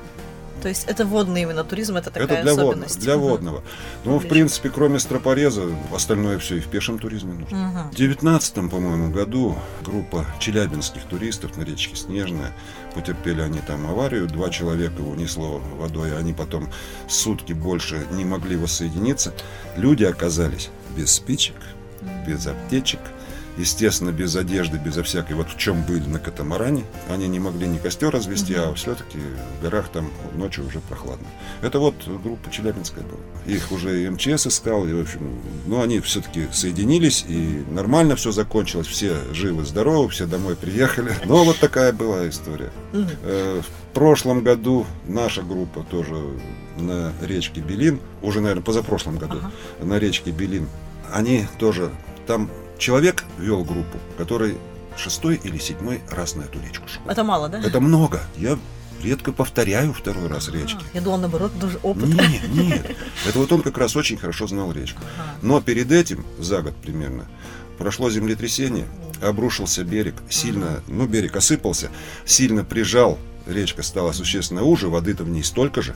То 0.62 0.68
есть 0.68 0.84
это 0.86 1.04
водный 1.04 1.42
именно 1.42 1.64
туризм, 1.64 1.96
это 1.96 2.10
такая 2.10 2.24
это 2.24 2.42
для 2.42 2.52
особенность. 2.52 2.96
Водного, 2.96 3.04
для 3.04 3.16
угу. 3.16 3.28
водного. 3.28 3.62
Ну, 4.04 4.18
в 4.18 4.28
принципе, 4.28 4.70
кроме 4.70 4.98
стропореза, 5.00 5.64
остальное 5.92 6.38
все 6.38 6.56
и 6.56 6.60
в 6.60 6.68
пешем 6.68 6.98
туризме 6.98 7.34
нужно. 7.34 7.68
Угу. 7.68 7.78
В 7.92 7.96
2019, 7.96 8.54
по-моему, 8.70 9.10
году 9.10 9.58
группа 9.84 10.24
челябинских 10.38 11.02
туристов 11.04 11.56
на 11.56 11.62
речке 11.62 11.96
Снежная, 11.96 12.52
потерпели 12.94 13.40
они 13.40 13.58
там 13.58 13.86
аварию, 13.86 14.28
два 14.28 14.50
человека 14.50 15.00
унесло 15.00 15.60
водой, 15.78 16.16
они 16.16 16.32
потом 16.32 16.70
сутки 17.08 17.52
больше 17.52 18.06
не 18.12 18.24
могли 18.24 18.56
воссоединиться. 18.56 19.34
Люди 19.76 20.04
оказались 20.04 20.70
без 20.96 21.12
спичек, 21.12 21.56
без 22.26 22.46
аптечек, 22.46 23.00
естественно, 23.56 24.10
без 24.10 24.34
одежды, 24.36 24.78
безо 24.78 25.02
всякой, 25.02 25.36
вот 25.36 25.48
в 25.50 25.58
чем 25.58 25.82
были 25.82 26.06
на 26.06 26.18
катамаране. 26.18 26.84
Они 27.08 27.28
не 27.28 27.38
могли 27.38 27.66
ни 27.68 27.78
костер 27.78 28.10
развести, 28.10 28.54
mm-hmm. 28.54 28.70
а 28.70 28.74
все-таки 28.74 29.18
в 29.18 29.62
горах 29.62 29.88
там 29.88 30.10
ночью 30.34 30.66
уже 30.66 30.80
прохладно. 30.80 31.26
Это 31.60 31.78
вот 31.78 31.94
группа 32.06 32.50
Челябинская 32.50 33.04
была. 33.04 33.20
Их 33.46 33.72
уже 33.72 34.04
и 34.04 34.08
МЧС 34.08 34.46
искал, 34.46 34.86
и, 34.86 34.92
в 34.92 35.00
общем, 35.00 35.38
ну, 35.66 35.82
они 35.82 36.00
все-таки 36.00 36.48
соединились, 36.52 37.24
и 37.28 37.64
нормально 37.70 38.16
все 38.16 38.32
закончилось, 38.32 38.86
все 38.86 39.16
живы-здоровы, 39.32 40.08
все 40.08 40.26
домой 40.26 40.56
приехали. 40.56 41.14
Но 41.24 41.44
вот 41.44 41.58
такая 41.58 41.92
была 41.92 42.28
история. 42.28 42.70
Mm-hmm. 42.92 43.62
В 43.62 43.94
прошлом 43.94 44.42
году 44.42 44.86
наша 45.06 45.42
группа 45.42 45.84
тоже 45.90 46.14
на 46.78 47.12
речке 47.20 47.60
Белин, 47.60 48.00
уже, 48.22 48.40
наверное, 48.40 48.62
позапрошлом 48.62 49.18
году, 49.18 49.36
uh-huh. 49.36 49.84
на 49.84 49.98
речке 49.98 50.30
Белин, 50.30 50.66
они 51.12 51.46
тоже 51.58 51.90
там 52.26 52.50
человек 52.82 53.24
вел 53.38 53.64
группу, 53.64 53.98
который 54.18 54.58
шестой 54.96 55.40
или 55.42 55.56
седьмой 55.56 56.02
раз 56.10 56.34
на 56.34 56.42
эту 56.42 56.60
речку 56.60 56.86
шел. 56.88 57.00
Это 57.08 57.24
мало, 57.24 57.48
да? 57.48 57.60
Это 57.62 57.80
много. 57.80 58.20
Я 58.36 58.58
редко 59.02 59.32
повторяю 59.32 59.92
второй 59.92 60.26
раз 60.26 60.48
а, 60.48 60.52
речки. 60.52 60.84
Я 60.92 61.00
думал, 61.00 61.18
наоборот, 61.18 61.52
даже 61.58 61.78
опыт. 61.82 62.08
Нет, 62.08 62.48
нет. 62.52 62.96
Это 63.26 63.38
вот 63.38 63.50
он 63.52 63.62
как 63.62 63.78
раз 63.78 63.96
очень 63.96 64.18
хорошо 64.18 64.46
знал 64.46 64.72
речку. 64.72 65.00
Но 65.40 65.60
перед 65.62 65.90
этим, 65.90 66.26
за 66.38 66.60
год 66.60 66.74
примерно, 66.76 67.26
прошло 67.78 68.10
землетрясение, 68.10 68.86
обрушился 69.22 69.84
берег, 69.84 70.16
сильно, 70.28 70.82
ну, 70.88 71.06
берег 71.06 71.36
осыпался, 71.36 71.90
сильно 72.24 72.64
прижал, 72.64 73.18
речка 73.46 73.82
стала 73.82 74.12
существенно 74.12 74.64
уже, 74.64 74.88
воды-то 74.88 75.24
в 75.24 75.28
ней 75.30 75.44
столько 75.44 75.82
же. 75.82 75.94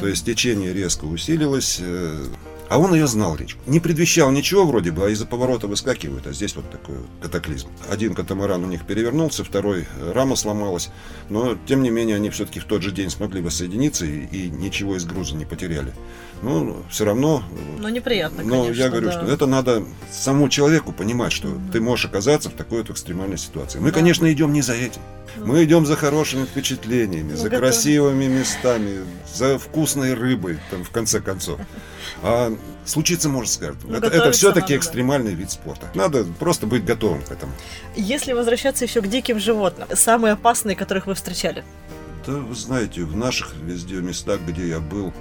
То 0.00 0.06
есть 0.06 0.24
течение 0.24 0.72
резко 0.72 1.04
усилилось, 1.04 1.78
э, 1.80 2.26
а 2.70 2.78
он 2.78 2.94
ее 2.94 3.08
знал, 3.08 3.34
речку. 3.34 3.60
Не 3.66 3.80
предвещал 3.80 4.30
ничего 4.30 4.64
вроде 4.64 4.92
бы, 4.92 5.04
а 5.04 5.08
из-за 5.10 5.26
поворота 5.26 5.66
выскакивают, 5.66 6.28
а 6.28 6.32
здесь 6.32 6.54
вот 6.54 6.70
такой 6.70 6.94
катаклизм. 7.20 7.68
Один 7.90 8.14
катамаран 8.14 8.62
у 8.62 8.68
них 8.68 8.86
перевернулся, 8.86 9.42
второй 9.42 9.86
рама 10.14 10.36
сломалась, 10.36 10.90
но 11.28 11.58
тем 11.66 11.82
не 11.82 11.90
менее 11.90 12.14
они 12.14 12.30
все-таки 12.30 12.60
в 12.60 12.64
тот 12.64 12.82
же 12.82 12.92
день 12.92 13.10
смогли 13.10 13.42
воссоединиться 13.42 14.06
и, 14.06 14.24
и 14.24 14.50
ничего 14.50 14.96
из 14.96 15.04
груза 15.04 15.34
не 15.34 15.44
потеряли. 15.44 15.92
Ну, 16.42 16.82
все 16.88 17.04
равно... 17.04 17.42
Но 17.78 17.88
неприятно, 17.90 18.42
Но 18.42 18.62
конечно, 18.62 18.82
я 18.82 18.88
говорю, 18.88 19.06
да. 19.08 19.12
что 19.12 19.32
это 19.32 19.46
надо 19.46 19.84
самому 20.10 20.48
человеку 20.48 20.92
понимать, 20.92 21.32
что 21.32 21.48
mm-hmm. 21.48 21.72
ты 21.72 21.80
можешь 21.80 22.06
оказаться 22.06 22.48
в 22.50 22.54
такой 22.54 22.78
вот 22.78 22.90
экстремальной 22.90 23.36
ситуации. 23.36 23.78
Мы, 23.78 23.90
да. 23.90 23.98
конечно, 23.98 24.30
идем 24.32 24.52
не 24.52 24.62
за 24.62 24.72
этим. 24.74 25.02
Mm-hmm. 25.02 25.44
Мы 25.44 25.64
идем 25.64 25.84
за 25.84 25.96
хорошими 25.96 26.46
впечатлениями, 26.46 27.32
Мы 27.32 27.36
за 27.36 27.50
готовы. 27.50 27.60
красивыми 27.60 28.24
местами, 28.24 29.00
за 29.34 29.58
вкусной 29.58 30.14
рыбой, 30.14 30.58
там, 30.70 30.82
в 30.82 30.90
конце 30.90 31.20
концов. 31.20 31.60
А 32.22 32.56
случиться 32.84 33.28
может, 33.28 33.52
скажут. 33.52 33.78
Ну, 33.84 33.96
это, 33.96 34.06
это 34.08 34.32
все-таки 34.32 34.76
экстремальный 34.76 35.32
да. 35.32 35.36
вид 35.36 35.50
спорта. 35.50 35.88
Надо 35.94 36.24
просто 36.24 36.66
быть 36.66 36.84
готовым 36.84 37.22
к 37.22 37.30
этому. 37.30 37.52
Если 37.96 38.32
возвращаться 38.32 38.84
еще 38.84 39.00
к 39.00 39.06
диким 39.06 39.38
животным, 39.38 39.88
самые 39.94 40.32
опасные, 40.32 40.76
которых 40.76 41.06
вы 41.06 41.14
встречали? 41.14 41.64
Да, 42.26 42.32
вы 42.32 42.54
знаете, 42.54 43.04
в 43.04 43.16
наших 43.16 43.54
везде 43.56 43.96
местах, 43.96 44.40
где 44.46 44.68
я 44.68 44.80
был, 44.80 45.12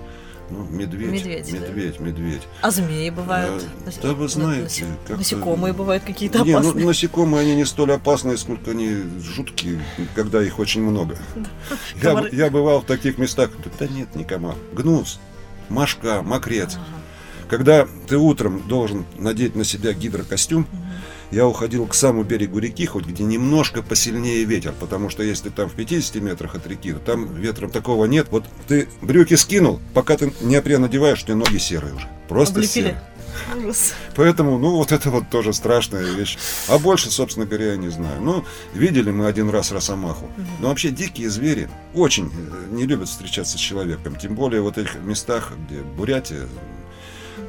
ну, 0.49 0.65
медведь, 0.65 1.12
медведь, 1.12 1.52
медведь, 1.52 1.97
да. 1.97 2.04
медведь. 2.04 2.41
А 2.62 2.71
змеи 2.71 3.10
бывают? 3.10 3.63
А, 3.86 3.89
да, 4.02 4.13
вы 4.13 4.28
знаете. 4.28 4.86
Насекомые 5.08 5.73
бывают 5.73 6.04
какие-то 6.04 6.41
опасные? 6.41 6.73
Не, 6.73 6.80
ну, 6.82 6.88
насекомые, 6.88 7.41
они 7.41 7.56
не 7.56 7.65
столь 7.65 7.93
опасные, 7.93 8.38
сколько 8.38 8.71
они 8.71 9.04
жуткие, 9.21 9.82
когда 10.15 10.41
их 10.43 10.60
очень 10.60 10.82
много. 10.82 11.17
Я, 12.02 12.25
я 12.32 12.49
бывал 12.49 12.82
в 12.82 12.86
таких 12.86 13.17
местах, 13.17 13.52
да 13.80 13.88
нет, 13.88 14.15
не 14.15 14.23
комар. 14.23 14.56
Гнус, 14.73 15.19
мошка, 15.69 16.21
мокрец. 16.21 16.78
Когда 17.49 17.88
ты 18.07 18.17
утром 18.17 18.67
должен 18.67 19.05
надеть 19.17 19.55
на 19.55 19.63
себя 19.63 19.93
гидрокостюм, 19.93 20.67
я 21.31 21.47
уходил 21.47 21.85
к 21.88 21.93
самому 21.93 22.23
берегу 22.23 22.59
реки, 22.59 22.85
хоть 22.85 23.05
где 23.05 23.23
немножко 23.23 23.81
посильнее 23.81 24.43
ветер, 24.45 24.73
потому 24.79 25.09
что 25.09 25.23
если 25.23 25.49
ты 25.49 25.55
там 25.55 25.69
в 25.69 25.73
50 25.73 26.15
метрах 26.15 26.55
от 26.55 26.67
реки, 26.67 26.93
то 26.93 26.99
там 26.99 27.35
ветра 27.35 27.67
такого 27.67 28.05
нет. 28.05 28.27
Вот 28.31 28.45
ты 28.67 28.88
брюки 29.01 29.35
скинул, 29.35 29.79
пока 29.93 30.17
ты 30.17 30.31
неопрен 30.41 30.81
надеваешь, 30.81 31.21
у 31.23 31.25
тебя 31.25 31.35
ноги 31.35 31.57
серые 31.57 31.93
уже. 31.93 32.07
Просто 32.27 32.55
Облепили. 32.59 32.71
серые. 32.71 33.01
Ужас. 33.55 33.93
Поэтому, 34.15 34.57
ну, 34.57 34.75
вот 34.75 34.91
это 34.91 35.09
вот 35.09 35.29
тоже 35.29 35.53
страшная 35.53 36.03
вещь. 36.03 36.38
А 36.67 36.77
больше, 36.77 37.09
собственно 37.09 37.45
говоря, 37.45 37.71
я 37.71 37.77
не 37.77 37.89
знаю. 37.89 38.21
Ну, 38.21 38.43
видели 38.73 39.12
мы 39.12 39.27
один 39.27 39.49
раз 39.49 39.71
росомаху. 39.71 40.29
Но 40.59 40.67
вообще 40.69 40.89
дикие 40.89 41.29
звери 41.29 41.69
очень 41.93 42.27
э, 42.27 42.73
не 42.73 42.85
любят 42.85 43.07
встречаться 43.07 43.57
с 43.57 43.62
человеком. 43.62 44.15
Тем 44.17 44.35
более 44.35 44.62
в 44.62 44.67
этих 44.67 44.95
местах, 44.95 45.53
где 45.67 45.79
Бурятия, 45.81 46.47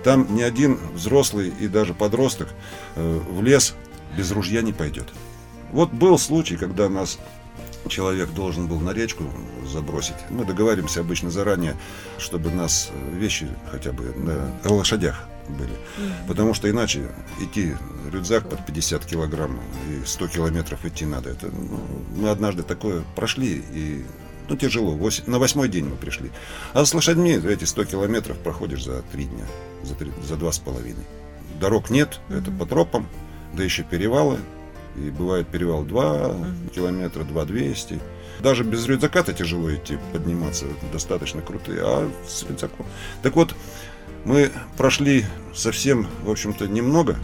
там 0.05 0.35
ни 0.35 0.43
один 0.43 0.79
взрослый 0.95 1.53
и 1.61 1.69
даже 1.69 1.95
подросток 1.95 2.49
э, 2.97 3.21
в 3.31 3.43
лес 3.43 3.75
без 4.17 4.31
ружья 4.33 4.63
не 4.63 4.73
пойдет. 4.73 5.09
Вот 5.73 5.93
был 5.93 6.19
случай, 6.19 6.57
когда 6.57 6.89
нас 6.89 7.19
человек 7.89 8.31
должен 8.31 8.67
был 8.67 8.81
на 8.81 8.91
речку 8.91 9.25
забросить. 9.67 10.17
Мы 10.31 10.45
договариваемся 10.45 11.01
обычно 11.01 11.31
заранее, 11.31 11.77
чтобы 12.19 12.51
нас 12.51 12.91
э, 12.93 13.17
вещи 13.17 13.49
хотя 13.71 13.93
бы 13.93 14.15
на 14.15 14.73
лошадях 14.73 15.25
были. 15.49 15.73
Потому 16.29 16.55
что 16.55 16.71
иначе 16.71 17.11
идти 17.41 17.75
рюкзак 18.13 18.49
под 18.49 18.65
50 18.67 19.05
килограмм 19.05 19.61
и 19.89 20.05
100 20.07 20.29
километров 20.29 20.85
идти 20.85 21.05
надо. 21.05 21.31
Это, 21.31 21.49
ну, 21.49 21.81
мы 22.17 22.29
однажды 22.29 22.63
такое 22.63 23.03
прошли 23.17 23.65
и 23.73 24.05
ну, 24.51 24.57
тяжело. 24.57 24.91
Вось, 24.91 25.23
на 25.27 25.39
восьмой 25.39 25.69
день 25.69 25.87
мы 25.87 25.97
пришли. 25.97 26.31
А 26.75 26.85
с 26.85 26.93
лошадьми 26.93 27.31
эти 27.33 27.65
100 27.65 27.85
километров 27.85 28.37
проходишь 28.39 28.85
за 28.85 29.03
три 29.13 29.25
дня, 29.25 29.47
за, 29.85 29.95
три, 29.95 30.11
за 30.27 30.37
два 30.37 30.51
с 30.51 30.59
половиной. 30.59 31.05
Дорог 31.61 31.89
нет, 31.89 32.21
mm-hmm. 32.29 32.39
это 32.41 32.51
по 32.51 32.67
тропам, 32.67 33.07
да 33.55 33.63
еще 33.63 33.85
перевалы. 33.85 34.39
И 34.97 35.11
бывает 35.11 35.47
перевал 35.47 35.85
2 35.85 36.05
mm-hmm. 36.05 36.75
километра, 36.75 37.23
2 37.23 37.45
200. 37.45 38.01
Даже 38.41 38.65
без 38.65 38.87
рюкзака-то 38.87 39.33
тяжело 39.33 39.73
идти, 39.73 39.99
подниматься, 40.13 40.67
достаточно 40.93 41.43
крутые, 41.43 41.83
а 41.83 42.11
с 42.27 42.43
рюкзаком. 42.43 42.87
Так 43.23 43.37
вот, 43.37 43.55
мы 44.25 44.51
прошли 44.77 45.27
совсем, 45.55 46.09
в 46.25 46.31
общем-то, 46.31 46.67
немного 46.67 47.17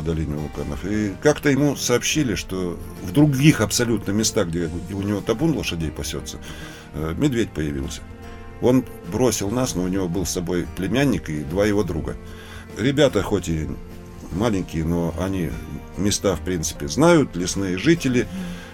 по 0.00 0.06
долине 0.06 0.36
вулканов. 0.36 0.84
И 0.84 1.12
как-то 1.22 1.50
ему 1.50 1.76
сообщили, 1.76 2.34
что 2.34 2.78
в 3.02 3.12
других 3.12 3.60
абсолютно 3.60 4.12
местах, 4.12 4.48
где 4.48 4.70
у 4.92 5.02
него 5.02 5.20
табун 5.20 5.56
лошадей 5.56 5.90
пасется, 5.90 6.38
э, 6.94 7.14
медведь 7.18 7.50
появился. 7.50 8.00
Он 8.62 8.84
бросил 9.12 9.50
нас, 9.50 9.74
но 9.74 9.82
у 9.82 9.88
него 9.88 10.08
был 10.08 10.24
с 10.24 10.30
собой 10.30 10.66
племянник 10.76 11.28
и 11.28 11.44
два 11.44 11.66
его 11.66 11.82
друга. 11.82 12.16
Ребята 12.78 13.22
хоть 13.22 13.48
и 13.48 13.68
маленькие, 14.32 14.84
но 14.84 15.14
они 15.18 15.50
места, 15.98 16.34
в 16.34 16.40
принципе, 16.40 16.88
знают, 16.88 17.36
лесные 17.36 17.76
жители. 17.76 18.26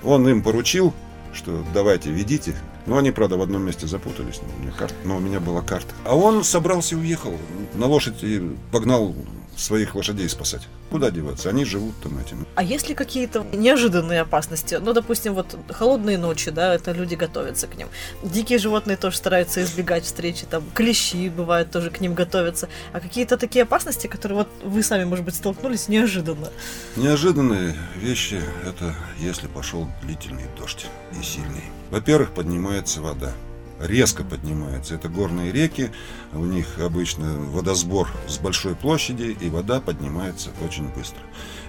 Он 0.05 0.29
им 0.29 0.43
поручил, 0.43 0.95
что 1.33 1.65
давайте, 1.75 2.11
ведите. 2.11 2.55
Но 2.87 2.99
они, 2.99 3.11
правда, 3.11 3.37
в 3.37 3.43
одном 3.43 3.63
месте 3.63 3.89
запутались. 3.89 4.41
У 4.59 4.63
меня 4.63 4.71
карта, 4.71 4.95
но 5.05 5.17
у 5.17 5.21
меня 5.21 5.41
была 5.41 5.61
карта. 5.61 5.93
А 6.05 6.15
он 6.15 6.45
собрался 6.45 6.95
и 6.95 6.99
уехал. 6.99 7.37
На 7.75 7.87
лошади 7.87 8.57
погнал 8.71 9.13
своих 9.57 9.95
лошадей 9.95 10.29
спасать. 10.29 10.69
Куда 10.91 11.11
деваться? 11.11 11.49
Они 11.49 11.65
живут 11.65 11.95
там 12.03 12.19
этим. 12.19 12.47
А 12.55 12.63
есть 12.63 12.89
ли 12.89 12.95
какие-то 12.95 13.45
неожиданные 13.53 14.21
опасности? 14.21 14.79
Ну, 14.81 14.93
допустим, 14.93 15.35
вот 15.35 15.57
холодные 15.71 16.19
ночи, 16.19 16.51
да, 16.51 16.75
это 16.75 16.93
люди 16.93 17.15
готовятся 17.15 17.67
к 17.67 17.77
ним. 17.77 17.89
Дикие 18.23 18.59
животные 18.59 18.97
тоже 18.97 19.17
стараются 19.17 19.63
избегать 19.63 20.05
встречи, 20.05 20.47
там 20.47 20.65
клещи 20.75 21.29
бывают 21.29 21.71
тоже 21.71 21.91
к 21.91 22.01
ним 22.01 22.15
готовятся. 22.15 22.69
А 22.93 23.01
какие-то 23.01 23.37
такие 23.37 23.63
опасности, 23.63 24.07
которые 24.07 24.39
вот 24.39 24.49
вы 24.63 24.83
сами, 24.83 25.05
может 25.05 25.25
быть, 25.25 25.35
столкнулись 25.35 25.89
неожиданно? 25.89 26.51
Неожиданные 26.97 27.75
вещи– 27.97 28.41
это 28.65 28.95
если 29.19 29.47
пошел 29.49 29.89
длительный 30.03 30.45
дождь 30.59 30.87
и 31.19 31.25
сильный. 31.25 31.65
Во-первых, 31.91 32.33
поднимается 32.33 33.01
вода 33.01 33.33
резко 33.81 34.25
поднимается. 34.25 34.95
Это 34.95 35.09
горные 35.09 35.53
реки, 35.53 35.91
у 36.33 36.45
них 36.45 36.67
обычно 36.79 37.35
водосбор 37.35 38.09
с 38.29 38.39
большой 38.39 38.75
площади, 38.75 39.37
и 39.41 39.49
вода 39.49 39.81
поднимается 39.81 40.51
очень 40.65 40.89
быстро. 40.89 41.21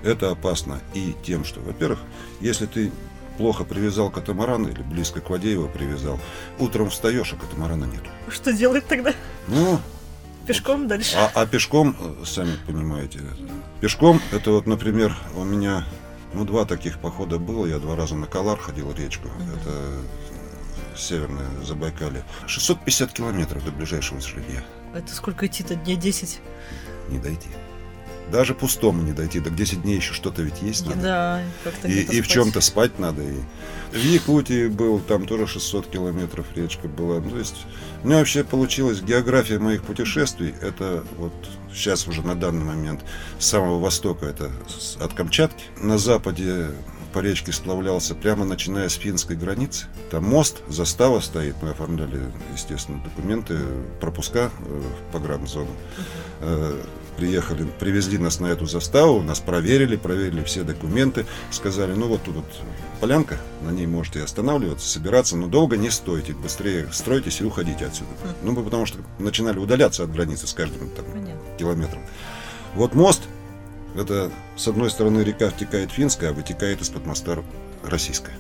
Это 0.04 0.32
опасно 0.32 0.80
и 0.93 1.15
тем, 1.24 1.43
что, 1.46 1.60
во-первых, 1.60 2.00
если 2.39 2.65
ты 2.65 2.91
плохо 3.38 3.63
привязал 3.63 4.10
катамаран 4.10 4.67
или 4.67 4.82
близко 4.82 5.22
к 5.22 5.30
воде 5.30 5.52
его 5.52 5.67
привязал, 5.67 6.20
утром 6.60 6.89
встаешь, 6.89 7.34
а 7.34 7.36
катамарана 7.36 7.86
нету. 7.86 8.10
Что 8.30 8.52
делать 8.52 8.88
тогда? 8.88 9.13
Ну, 9.48 9.80
пешком 10.48 10.88
дальше. 10.88 11.15
А, 11.17 11.32
а 11.34 11.46
пешком, 11.46 11.96
сами 12.26 12.58
понимаете, 12.65 13.20
пешком, 13.80 14.22
это 14.32 14.52
вот, 14.52 14.65
например, 14.65 15.15
у 15.36 15.43
меня 15.43 15.86
ну, 16.34 16.46
два 16.46 16.65
таких 16.65 17.00
похода 17.00 17.39
было. 17.39 17.65
Я 17.65 17.80
два 17.80 17.96
раза 17.96 18.15
на 18.15 18.28
Калар 18.28 18.58
ходил 18.58 18.91
речку. 18.91 19.28
Mm-hmm. 19.28 19.62
Это 19.62 19.72
Северное 20.98 21.48
Забайкалье. 21.64 22.24
650 22.48 23.14
километров 23.14 23.64
до 23.64 23.72
ближайшего 23.72 24.20
жилья. 24.20 24.64
Это 24.94 25.14
сколько 25.14 25.46
идти-то? 25.46 25.76
Дней 25.76 25.96
10? 25.96 26.40
Не 27.10 27.20
дойти. 27.20 27.50
Даже 28.32 28.54
пустому 28.54 29.04
не 29.04 29.14
дойти. 29.14 29.40
Так 29.40 29.56
10 29.56 29.84
дней 29.84 29.98
еще 29.98 30.14
что-то 30.14 30.42
ведь 30.42 30.62
есть 30.62 30.86
надо. 30.86 31.02
Да, 31.02 31.44
как-то 31.64 31.88
и, 31.88 32.02
и 32.02 32.22
в 32.22 32.28
чем-то 32.28 32.60
спать 32.62 33.00
надо. 33.00 33.22
И... 33.24 33.38
В 33.92 34.04
Якутии 34.04 34.68
был, 34.68 35.00
там 35.00 35.26
тоже 35.26 35.48
600 35.48 35.88
километров 35.88 36.46
речка 36.56 36.90
была. 36.90 37.20
Ну, 37.22 37.30
то 37.30 37.38
есть 37.38 37.66
у 38.04 38.08
меня 38.08 38.18
вообще 38.18 38.44
получилась 38.44 39.02
география 39.02 39.60
моих 39.60 39.84
путешествий. 39.84 40.54
Это 40.62 41.06
вот 41.18 41.32
сейчас 41.72 42.08
уже 42.08 42.22
на 42.22 42.36
данный 42.36 42.66
момент 42.66 43.02
с 43.40 43.46
самого 43.46 43.80
востока, 43.80 44.26
это 44.26 44.52
от 45.00 45.14
Камчатки. 45.14 45.64
На 45.78 45.98
западе 45.98 46.72
по 47.17 47.21
речке 47.21 47.51
сплавлялся 47.51 48.13
прямо 48.13 48.45
начиная 48.45 48.89
с 48.89 48.93
финской 48.93 49.36
границы. 49.36 49.88
Там 50.12 50.23
мост, 50.25 50.62
застава 50.67 51.19
стоит. 51.19 51.56
Мы 51.63 51.71
оформляли, 51.71 52.21
естественно, 52.53 53.01
документы, 53.03 53.58
пропуска 53.99 54.51
э, 54.60 54.82
в 54.82 55.12
погранзону. 55.12 55.71
Э, 56.41 56.80
приехали, 57.17 57.65
привезли 57.80 58.19
нас 58.19 58.39
на 58.39 58.45
эту 58.45 58.67
заставу, 58.67 59.23
нас 59.23 59.39
проверили, 59.39 59.95
проверили 59.95 60.43
все 60.43 60.62
документы, 60.62 61.25
сказали, 61.49 61.93
ну 61.93 62.08
вот 62.08 62.21
тут 62.21 62.36
вот 62.36 62.45
полянка, 63.01 63.39
на 63.63 63.71
ней 63.71 63.88
можете 63.88 64.21
останавливаться, 64.21 64.88
собираться, 64.88 65.38
но 65.38 65.47
долго 65.47 65.75
не 65.75 65.89
стойте, 65.89 66.34
быстрее 66.34 66.88
стройтесь 66.91 67.41
и 67.41 67.45
уходите 67.45 67.88
отсюда. 67.88 68.12
Ну, 68.43 68.56
потому 68.63 68.86
что 68.86 68.99
начинали 69.17 69.58
удаляться 69.58 70.03
от 70.03 70.12
границы 70.12 70.45
с 70.45 70.53
каждым 70.53 70.91
там, 70.91 71.06
километром. 71.58 72.03
Вот 72.75 72.93
мост, 72.93 73.23
это 73.98 74.32
с 74.56 74.68
одной 74.68 74.90
стороны 74.90 75.22
река 75.22 75.50
втекает 75.50 75.92
финская, 75.92 76.32
а 76.32 76.34
вытекает 76.34 76.82
из-под 76.82 77.06
моста 77.06 77.44
российская. 77.84 78.34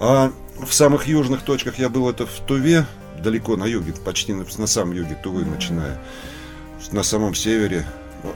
А 0.00 0.32
в 0.60 0.72
самых 0.72 1.06
южных 1.06 1.42
точках 1.42 1.78
я 1.78 1.88
был 1.88 2.08
это 2.08 2.26
в 2.26 2.40
Туве, 2.46 2.86
далеко 3.22 3.56
на 3.56 3.64
юге, 3.64 3.92
почти 4.04 4.32
на, 4.32 4.44
на 4.58 4.66
самом 4.66 4.92
юге 4.92 5.16
Тувы, 5.22 5.44
начиная, 5.44 5.98
на 6.92 7.02
самом 7.02 7.34
севере. 7.34 7.86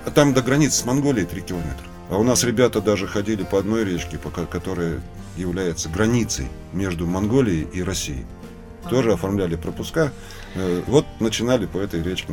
А 0.07 0.11
там 0.11 0.35
до 0.35 0.43
границы 0.43 0.79
с 0.79 0.85
Монголией 0.85 1.27
3 1.27 1.41
километра. 1.43 1.87
А 2.11 2.19
у 2.19 2.25
нас 2.25 2.45
ребята 2.45 2.81
даже 2.81 3.07
ходили 3.07 3.43
по 3.43 3.59
одной 3.59 3.85
речке, 3.85 4.19
которая 4.51 5.01
является 5.37 5.89
границей 5.89 6.49
между 6.73 7.07
Монголией 7.07 7.67
и 7.73 7.83
Россией. 7.83 8.27
Тоже 8.91 9.13
оформляли 9.13 9.57
пропуска. 9.57 10.13
Э, 10.55 10.83
вот 10.87 11.07
начинали 11.21 11.67
по 11.67 11.79
этой 11.79 12.03
речке, 12.03 12.33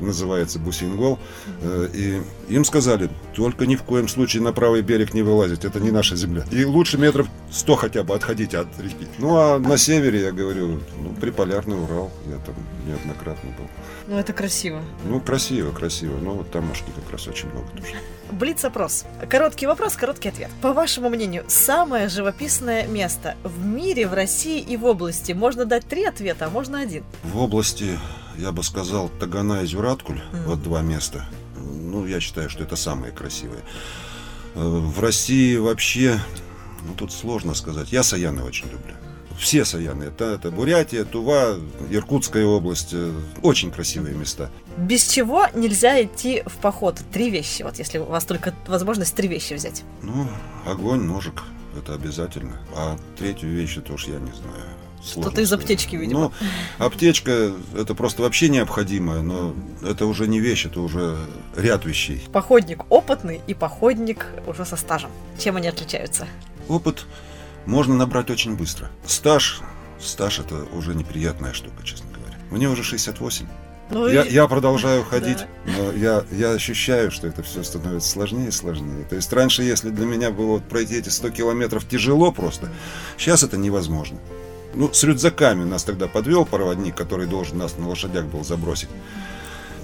называется 0.00 0.58
Бусингол, 0.58 1.18
э, 1.62 1.88
и 1.94 2.22
им 2.48 2.64
сказали, 2.64 3.08
только 3.34 3.66
ни 3.66 3.76
в 3.76 3.82
коем 3.82 4.08
случае 4.08 4.42
на 4.42 4.52
правый 4.52 4.82
берег 4.82 5.14
не 5.14 5.22
вылазить, 5.22 5.64
это 5.64 5.80
не 5.80 5.90
наша 5.90 6.16
земля. 6.16 6.44
И 6.50 6.64
лучше 6.64 6.98
метров 6.98 7.28
100 7.50 7.76
хотя 7.76 8.02
бы 8.02 8.14
отходите 8.14 8.58
от 8.58 8.68
реки. 8.80 9.06
Ну 9.18 9.36
а 9.36 9.58
на 9.58 9.76
севере, 9.76 10.22
я 10.22 10.32
говорю, 10.32 10.80
ну, 11.00 11.10
приполярный 11.20 11.82
Урал, 11.82 12.10
я 12.26 12.36
там 12.44 12.54
неоднократно 12.86 13.50
был. 13.50 13.66
Ну 14.08 14.18
это 14.18 14.32
красиво. 14.32 14.82
Ну 15.04 15.20
красиво, 15.20 15.70
красиво, 15.70 16.18
но 16.18 16.32
вот 16.32 16.50
тамошки 16.50 16.90
как 16.94 17.10
раз 17.12 17.28
очень 17.28 17.48
много 17.50 17.68
тоже. 17.76 17.94
Блиц-опрос. 18.32 19.04
Короткий 19.28 19.66
вопрос, 19.66 19.94
короткий 19.94 20.30
ответ. 20.30 20.48
По 20.62 20.72
вашему 20.72 21.10
мнению, 21.10 21.44
самое 21.48 22.08
живописное 22.08 22.86
место 22.86 23.36
в 23.44 23.64
мире, 23.64 24.08
в 24.08 24.14
России 24.14 24.58
и 24.58 24.76
в 24.76 24.86
области? 24.86 25.32
Можно 25.32 25.66
дать 25.66 25.84
три 25.86 26.04
ответа, 26.04 26.46
а 26.46 26.50
можно 26.50 26.80
один. 26.80 27.04
В 27.22 27.38
области, 27.52 27.98
я 28.38 28.50
бы 28.50 28.62
сказал, 28.62 29.10
Тагана 29.20 29.62
и 29.62 29.66
Зюраткуль, 29.66 30.22
mm. 30.32 30.44
вот 30.46 30.62
два 30.62 30.80
места. 30.80 31.26
Ну, 31.54 32.06
я 32.06 32.18
считаю, 32.18 32.48
что 32.48 32.62
это 32.62 32.76
самые 32.76 33.12
красивые. 33.12 33.60
Э, 34.54 34.60
в 34.60 34.98
России 35.00 35.56
вообще, 35.56 36.18
ну, 36.86 36.94
тут 36.94 37.12
сложно 37.12 37.52
сказать. 37.52 37.92
Я 37.92 38.02
Саяны 38.02 38.42
очень 38.42 38.70
люблю 38.70 38.94
все 39.38 39.64
Саяны. 39.64 40.04
Это, 40.04 40.24
это 40.26 40.50
Бурятия, 40.50 41.04
Тува, 41.04 41.56
Иркутская 41.90 42.46
область. 42.46 42.90
Э, 42.92 43.12
очень 43.42 43.70
красивые 43.70 44.14
места. 44.14 44.50
Без 44.78 45.06
чего 45.06 45.46
нельзя 45.54 46.02
идти 46.02 46.42
в 46.46 46.56
поход? 46.58 47.00
Три 47.12 47.28
вещи. 47.28 47.62
Вот 47.62 47.78
если 47.78 47.98
у 47.98 48.04
вас 48.04 48.24
только 48.24 48.54
возможность 48.66 49.14
три 49.14 49.28
вещи 49.28 49.54
взять. 49.54 49.82
Ну, 50.02 50.26
огонь, 50.64 51.02
ножик. 51.02 51.42
Это 51.76 51.94
обязательно. 51.94 52.60
А 52.76 52.96
третью 53.18 53.50
вещь, 53.50 53.76
это 53.76 53.92
уж 53.92 54.06
я 54.06 54.18
не 54.18 54.32
знаю. 54.32 54.81
Что-то 55.04 55.40
из 55.40 55.52
аптечки, 55.52 55.96
видимо. 55.96 56.20
Ну, 56.20 56.32
аптечка 56.78 57.52
это 57.76 57.94
просто 57.94 58.22
вообще 58.22 58.48
необходимое, 58.48 59.22
но 59.22 59.54
это 59.82 60.06
уже 60.06 60.28
не 60.28 60.40
вещь, 60.40 60.66
это 60.66 60.80
уже 60.80 61.16
ряд 61.56 61.84
вещей. 61.84 62.22
Походник 62.32 62.84
опытный 62.88 63.40
и 63.46 63.54
походник 63.54 64.26
уже 64.46 64.64
со 64.64 64.76
стажем. 64.76 65.10
Чем 65.38 65.56
они 65.56 65.68
отличаются? 65.68 66.26
Опыт 66.68 67.06
можно 67.66 67.94
набрать 67.94 68.30
очень 68.30 68.56
быстро. 68.56 68.90
Стаж, 69.04 69.60
стаж 70.00 70.38
это 70.38 70.64
уже 70.72 70.94
неприятная 70.94 71.52
штука, 71.52 71.82
честно 71.84 72.10
говоря. 72.10 72.36
Мне 72.50 72.68
уже 72.68 72.84
68. 72.84 73.46
Ну, 73.90 74.08
я, 74.08 74.22
и... 74.22 74.32
я 74.32 74.46
продолжаю 74.46 75.04
ходить, 75.04 75.38
да. 75.38 75.72
но 75.76 75.92
я, 75.92 76.24
я 76.30 76.52
ощущаю, 76.52 77.10
что 77.10 77.26
это 77.26 77.42
все 77.42 77.62
становится 77.62 78.08
сложнее 78.08 78.48
и 78.48 78.52
сложнее. 78.52 79.04
То 79.04 79.16
есть 79.16 79.32
раньше, 79.32 79.62
если 79.62 79.90
для 79.90 80.06
меня 80.06 80.30
было 80.30 80.52
вот 80.52 80.64
пройти 80.64 80.96
эти 80.96 81.10
100 81.10 81.30
километров 81.30 81.86
тяжело 81.86 82.32
просто, 82.32 82.70
сейчас 83.18 83.42
это 83.42 83.56
невозможно. 83.56 84.18
Ну, 84.74 84.92
с 84.92 85.04
рюкзаками 85.04 85.64
нас 85.64 85.84
тогда 85.84 86.08
подвел 86.08 86.46
проводник, 86.46 86.94
который 86.94 87.26
должен 87.26 87.58
нас 87.58 87.76
на 87.76 87.88
лошадях 87.88 88.24
был 88.26 88.44
забросить. 88.44 88.88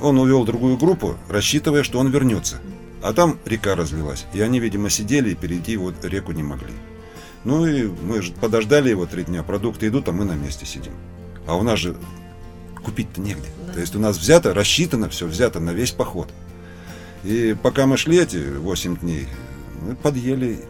Он 0.00 0.18
увел 0.18 0.44
другую 0.44 0.76
группу, 0.76 1.16
рассчитывая, 1.28 1.82
что 1.82 1.98
он 1.98 2.10
вернется. 2.10 2.56
А 3.02 3.12
там 3.12 3.38
река 3.44 3.74
разлилась, 3.74 4.26
и 4.32 4.40
они, 4.40 4.60
видимо, 4.60 4.90
сидели 4.90 5.30
и 5.30 5.34
перейти 5.34 5.76
вот 5.76 6.04
реку 6.04 6.32
не 6.32 6.42
могли. 6.42 6.72
Ну 7.44 7.66
и 7.66 7.86
мы 7.86 8.22
же 8.22 8.32
подождали 8.32 8.90
его 8.90 9.06
три 9.06 9.24
дня, 9.24 9.42
продукты 9.42 9.88
идут, 9.88 10.08
а 10.08 10.12
мы 10.12 10.24
на 10.24 10.32
месте 10.32 10.66
сидим. 10.66 10.92
А 11.46 11.56
у 11.56 11.62
нас 11.62 11.78
же 11.78 11.96
купить-то 12.84 13.20
негде. 13.20 13.48
Да. 13.66 13.74
То 13.74 13.80
есть 13.80 13.94
у 13.94 13.98
нас 14.00 14.16
взято, 14.16 14.54
рассчитано 14.54 15.08
все, 15.08 15.26
взято 15.26 15.60
на 15.60 15.70
весь 15.70 15.92
поход. 15.92 16.28
И 17.24 17.56
пока 17.62 17.86
мы 17.86 17.96
шли 17.96 18.18
эти 18.18 18.36
8 18.36 18.98
дней, 18.98 19.28
мы 19.82 19.94
подъели, 19.94 20.64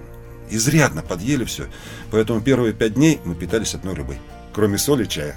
изрядно 0.51 1.03
подъели 1.03 1.45
все. 1.45 1.67
Поэтому 2.11 2.41
первые 2.41 2.73
5 2.73 2.95
дней 2.95 3.21
мы 3.25 3.35
питались 3.35 3.75
одной 3.75 3.95
рыбой, 3.95 4.19
кроме 4.53 4.79
соли 4.79 5.05
и 5.05 5.09
чая. 5.09 5.37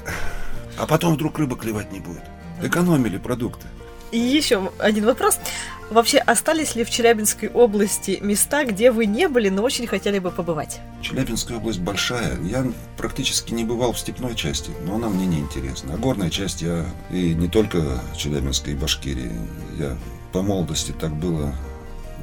А 0.78 0.88
потом 0.88 1.16
вдруг 1.16 1.38
рыба 1.38 1.56
клевать 1.56 1.92
не 1.92 2.00
будет. 2.00 2.24
Экономили 2.62 3.18
продукты. 3.18 3.68
И 4.12 4.20
еще 4.20 4.72
один 4.78 5.06
вопрос. 5.06 5.40
Вообще, 5.90 6.20
остались 6.20 6.76
ли 6.76 6.84
в 6.84 6.90
Челябинской 6.90 7.50
области 7.50 8.20
места, 8.22 8.66
где 8.66 8.92
вы 8.92 9.06
не 9.06 9.28
были, 9.28 9.50
но 9.50 9.62
очень 9.62 9.88
хотели 9.88 10.20
бы 10.20 10.32
побывать? 10.32 10.80
Челябинская 11.02 11.58
область 11.58 11.80
большая. 11.80 12.38
Я 12.44 12.66
практически 12.98 13.54
не 13.54 13.66
бывал 13.66 13.94
в 13.94 14.00
степной 14.00 14.36
части, 14.36 14.72
но 14.86 14.96
она 14.96 15.10
мне 15.10 15.26
не 15.26 15.40
интересна. 15.40 15.94
А 15.94 15.98
горная 15.98 16.30
часть 16.30 16.62
я 16.62 16.86
и 17.10 17.34
не 17.34 17.48
только 17.48 18.02
Челябинской 18.16 18.74
и 18.74 18.76
Башкирии. 18.76 19.32
Я 19.78 19.98
по 20.32 20.42
молодости 20.42 20.94
так 20.98 21.14
было. 21.14 21.54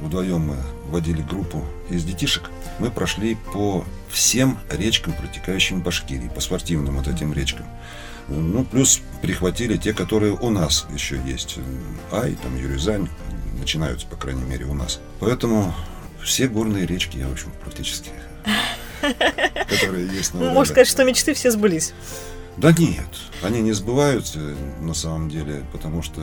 Вдвоем 0.01 0.41
мы 0.41 0.57
водили 0.87 1.21
группу 1.21 1.65
из 1.89 2.03
детишек. 2.03 2.49
Мы 2.79 2.89
прошли 2.89 3.35
по 3.53 3.85
всем 4.09 4.57
речкам, 4.69 5.13
протекающим 5.13 5.81
в 5.81 5.83
Башкирии, 5.83 6.29
по 6.33 6.41
спортивным 6.41 6.97
вот 6.97 7.07
этим 7.07 7.33
речкам. 7.33 7.65
Ну, 8.27 8.63
плюс 8.63 9.01
прихватили 9.21 9.75
те, 9.77 9.93
которые 9.93 10.33
у 10.33 10.49
нас 10.49 10.85
еще 10.93 11.19
есть. 11.25 11.57
Ай, 12.11 12.37
там, 12.41 12.55
Юрюзань, 12.57 13.09
начинаются, 13.59 14.07
по 14.07 14.15
крайней 14.15 14.43
мере, 14.43 14.65
у 14.65 14.73
нас. 14.73 14.99
Поэтому 15.19 15.73
все 16.23 16.47
горные 16.47 16.85
речки 16.85 17.17
я, 17.17 17.27
в 17.27 17.33
общем, 17.33 17.51
практически, 17.61 18.11
которые 19.67 20.07
есть 20.07 20.33
на 20.33 20.51
Можно 20.51 20.65
сказать, 20.65 20.87
что 20.87 21.03
мечты 21.03 21.33
все 21.33 21.51
сбылись. 21.51 21.93
Да 22.57 22.71
нет, 22.71 23.07
они 23.41 23.61
не 23.61 23.71
сбываются 23.73 24.39
на 24.81 24.93
самом 24.93 25.29
деле, 25.29 25.63
потому 25.71 26.01
что, 26.01 26.21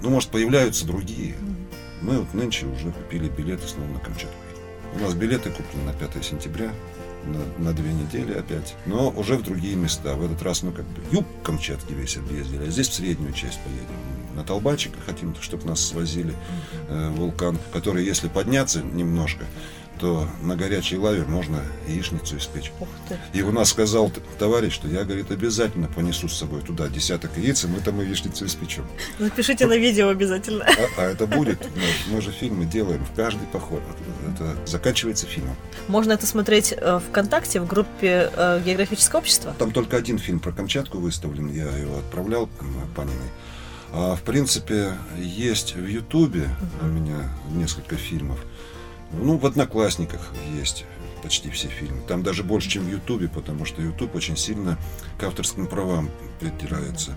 ну, 0.00 0.10
может, 0.10 0.30
появляются 0.30 0.84
другие. 0.84 1.36
Мы 2.02 2.18
вот 2.18 2.32
нынче 2.34 2.66
уже 2.66 2.90
купили 2.90 3.28
билеты 3.28 3.66
снова 3.66 3.88
на 3.88 3.98
Камчатку. 3.98 4.36
У 4.94 4.98
нас 4.98 5.14
билеты 5.14 5.50
куплены 5.50 5.84
на 5.84 5.92
5 5.92 6.24
сентября, 6.24 6.72
на, 7.24 7.64
на 7.64 7.72
две 7.72 7.92
недели 7.92 8.32
опять, 8.32 8.74
но 8.86 9.10
уже 9.10 9.36
в 9.36 9.42
другие 9.42 9.76
места. 9.76 10.14
В 10.14 10.24
этот 10.24 10.42
раз, 10.42 10.62
ну, 10.62 10.72
как 10.72 10.84
бы, 10.86 11.02
юг 11.12 11.26
Камчатки 11.42 11.92
весь 11.92 12.16
объездили, 12.16 12.64
а 12.66 12.70
здесь 12.70 12.88
в 12.88 12.94
среднюю 12.94 13.32
часть 13.32 13.60
поедем. 13.60 13.86
На 14.34 14.44
Толбачика 14.44 14.98
хотим, 15.04 15.34
чтобы 15.40 15.66
нас 15.66 15.80
свозили 15.80 16.34
э, 16.88 17.10
вулкан, 17.10 17.58
который, 17.72 18.04
если 18.04 18.28
подняться 18.28 18.82
немножко, 18.82 19.44
то 20.00 20.26
на 20.42 20.56
горячей 20.56 20.96
лаве 20.96 21.24
можно 21.24 21.62
яичницу 21.86 22.38
испечь. 22.38 22.72
Ух 22.80 22.88
ты. 23.08 23.18
И 23.34 23.42
у 23.42 23.52
нас 23.52 23.68
сказал 23.68 24.10
товарищ, 24.38 24.72
что 24.72 24.88
я, 24.88 25.04
говорит, 25.04 25.30
обязательно 25.30 25.88
понесу 25.88 26.28
с 26.28 26.38
собой 26.38 26.62
туда 26.62 26.88
десяток 26.88 27.36
яиц, 27.36 27.64
и 27.64 27.68
мы 27.68 27.80
там 27.80 28.00
и 28.00 28.06
яичницу 28.06 28.46
испечем. 28.46 28.86
Запишите 29.18 29.66
на 29.66 29.76
видео 29.76 30.08
обязательно. 30.08 30.64
А, 30.64 31.02
а 31.02 31.02
это 31.04 31.26
будет. 31.26 31.60
Мы, 31.76 32.14
мы 32.14 32.22
же 32.22 32.30
фильмы 32.30 32.64
делаем 32.64 33.04
в 33.04 33.14
каждый 33.14 33.46
поход. 33.48 33.82
Это 34.32 34.56
заканчивается 34.66 35.26
фильмом. 35.26 35.56
Можно 35.88 36.12
это 36.12 36.26
смотреть 36.26 36.72
э, 36.76 37.00
ВКонтакте 37.10 37.60
в 37.60 37.66
группе 37.66 38.30
э, 38.34 38.62
Географическое 38.64 39.20
общество? 39.20 39.54
Там 39.58 39.70
только 39.72 39.96
один 39.98 40.18
фильм 40.18 40.40
про 40.40 40.52
Камчатку 40.52 40.98
выставлен. 40.98 41.52
Я 41.52 41.68
его 41.76 41.98
отправлял 41.98 42.48
Паниной. 42.96 43.16
А 43.92 44.14
в 44.14 44.22
принципе 44.22 44.92
есть 45.18 45.74
в 45.74 45.86
Ютубе 45.86 46.48
у 46.80 46.86
меня 46.86 47.28
несколько 47.50 47.96
фильмов. 47.96 48.38
Ну, 49.12 49.36
в 49.36 49.46
«Одноклассниках» 49.46 50.32
есть 50.56 50.84
почти 51.22 51.50
все 51.50 51.68
фильмы. 51.68 52.00
Там 52.08 52.22
даже 52.22 52.42
больше, 52.42 52.68
чем 52.68 52.84
в 52.84 52.90
Ютубе, 52.90 53.28
потому 53.28 53.64
что 53.64 53.82
Ютуб 53.82 54.14
очень 54.14 54.36
сильно 54.36 54.78
к 55.18 55.22
авторским 55.22 55.66
правам 55.66 56.10
придирается. 56.38 57.14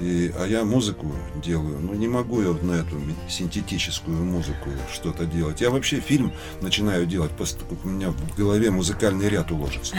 И, 0.00 0.32
а 0.38 0.46
я 0.46 0.64
музыку 0.64 1.10
делаю, 1.42 1.78
ну 1.80 1.94
не 1.94 2.06
могу 2.08 2.42
я 2.42 2.48
вот 2.48 2.62
на 2.62 2.72
эту 2.72 3.00
синтетическую 3.28 4.16
музыку 4.24 4.70
что-то 4.92 5.24
делать. 5.24 5.60
Я 5.60 5.70
вообще 5.70 6.00
фильм 6.00 6.32
начинаю 6.60 7.06
делать, 7.06 7.30
как 7.38 7.84
у 7.84 7.88
меня 7.88 8.10
в 8.10 8.36
голове 8.36 8.70
музыкальный 8.70 9.28
ряд 9.28 9.50
уложится. 9.52 9.94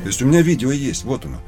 То 0.00 0.06
есть 0.06 0.22
у 0.22 0.26
меня 0.26 0.42
видео 0.42 0.72
есть, 0.72 1.04
вот 1.04 1.24
оно. 1.24 1.38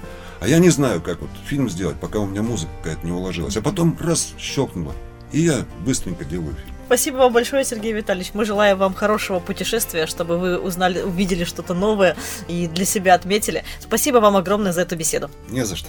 А 0.40 0.48
я 0.48 0.58
не 0.58 0.70
знаю, 0.70 1.00
как 1.00 1.20
вот 1.20 1.30
фильм 1.46 1.68
сделать, 1.68 1.98
пока 1.98 2.18
у 2.18 2.26
меня 2.26 2.42
музыка 2.42 2.70
какая-то 2.78 3.04
не 3.04 3.12
уложилась. 3.12 3.56
А 3.56 3.62
потом 3.62 3.96
раз 4.00 4.34
щелкнуло, 4.38 4.94
и 5.32 5.40
я 5.40 5.66
быстренько 5.84 6.24
делаю 6.24 6.54
фильм. 6.54 6.69
Спасибо 6.90 7.18
вам 7.18 7.32
большое, 7.32 7.64
Сергей 7.64 7.92
Витальевич. 7.92 8.32
Мы 8.34 8.44
желаем 8.44 8.76
вам 8.76 8.94
хорошего 8.94 9.38
путешествия, 9.38 10.06
чтобы 10.06 10.38
вы 10.38 10.58
узнали, 10.58 11.00
увидели 11.00 11.44
что-то 11.44 11.72
новое 11.72 12.16
и 12.48 12.66
для 12.66 12.84
себя 12.84 13.14
отметили. 13.14 13.62
Спасибо 13.78 14.16
вам 14.16 14.36
огромное 14.36 14.72
за 14.72 14.80
эту 14.80 14.96
беседу. 14.96 15.30
Не 15.50 15.64
за 15.64 15.76
что. 15.76 15.88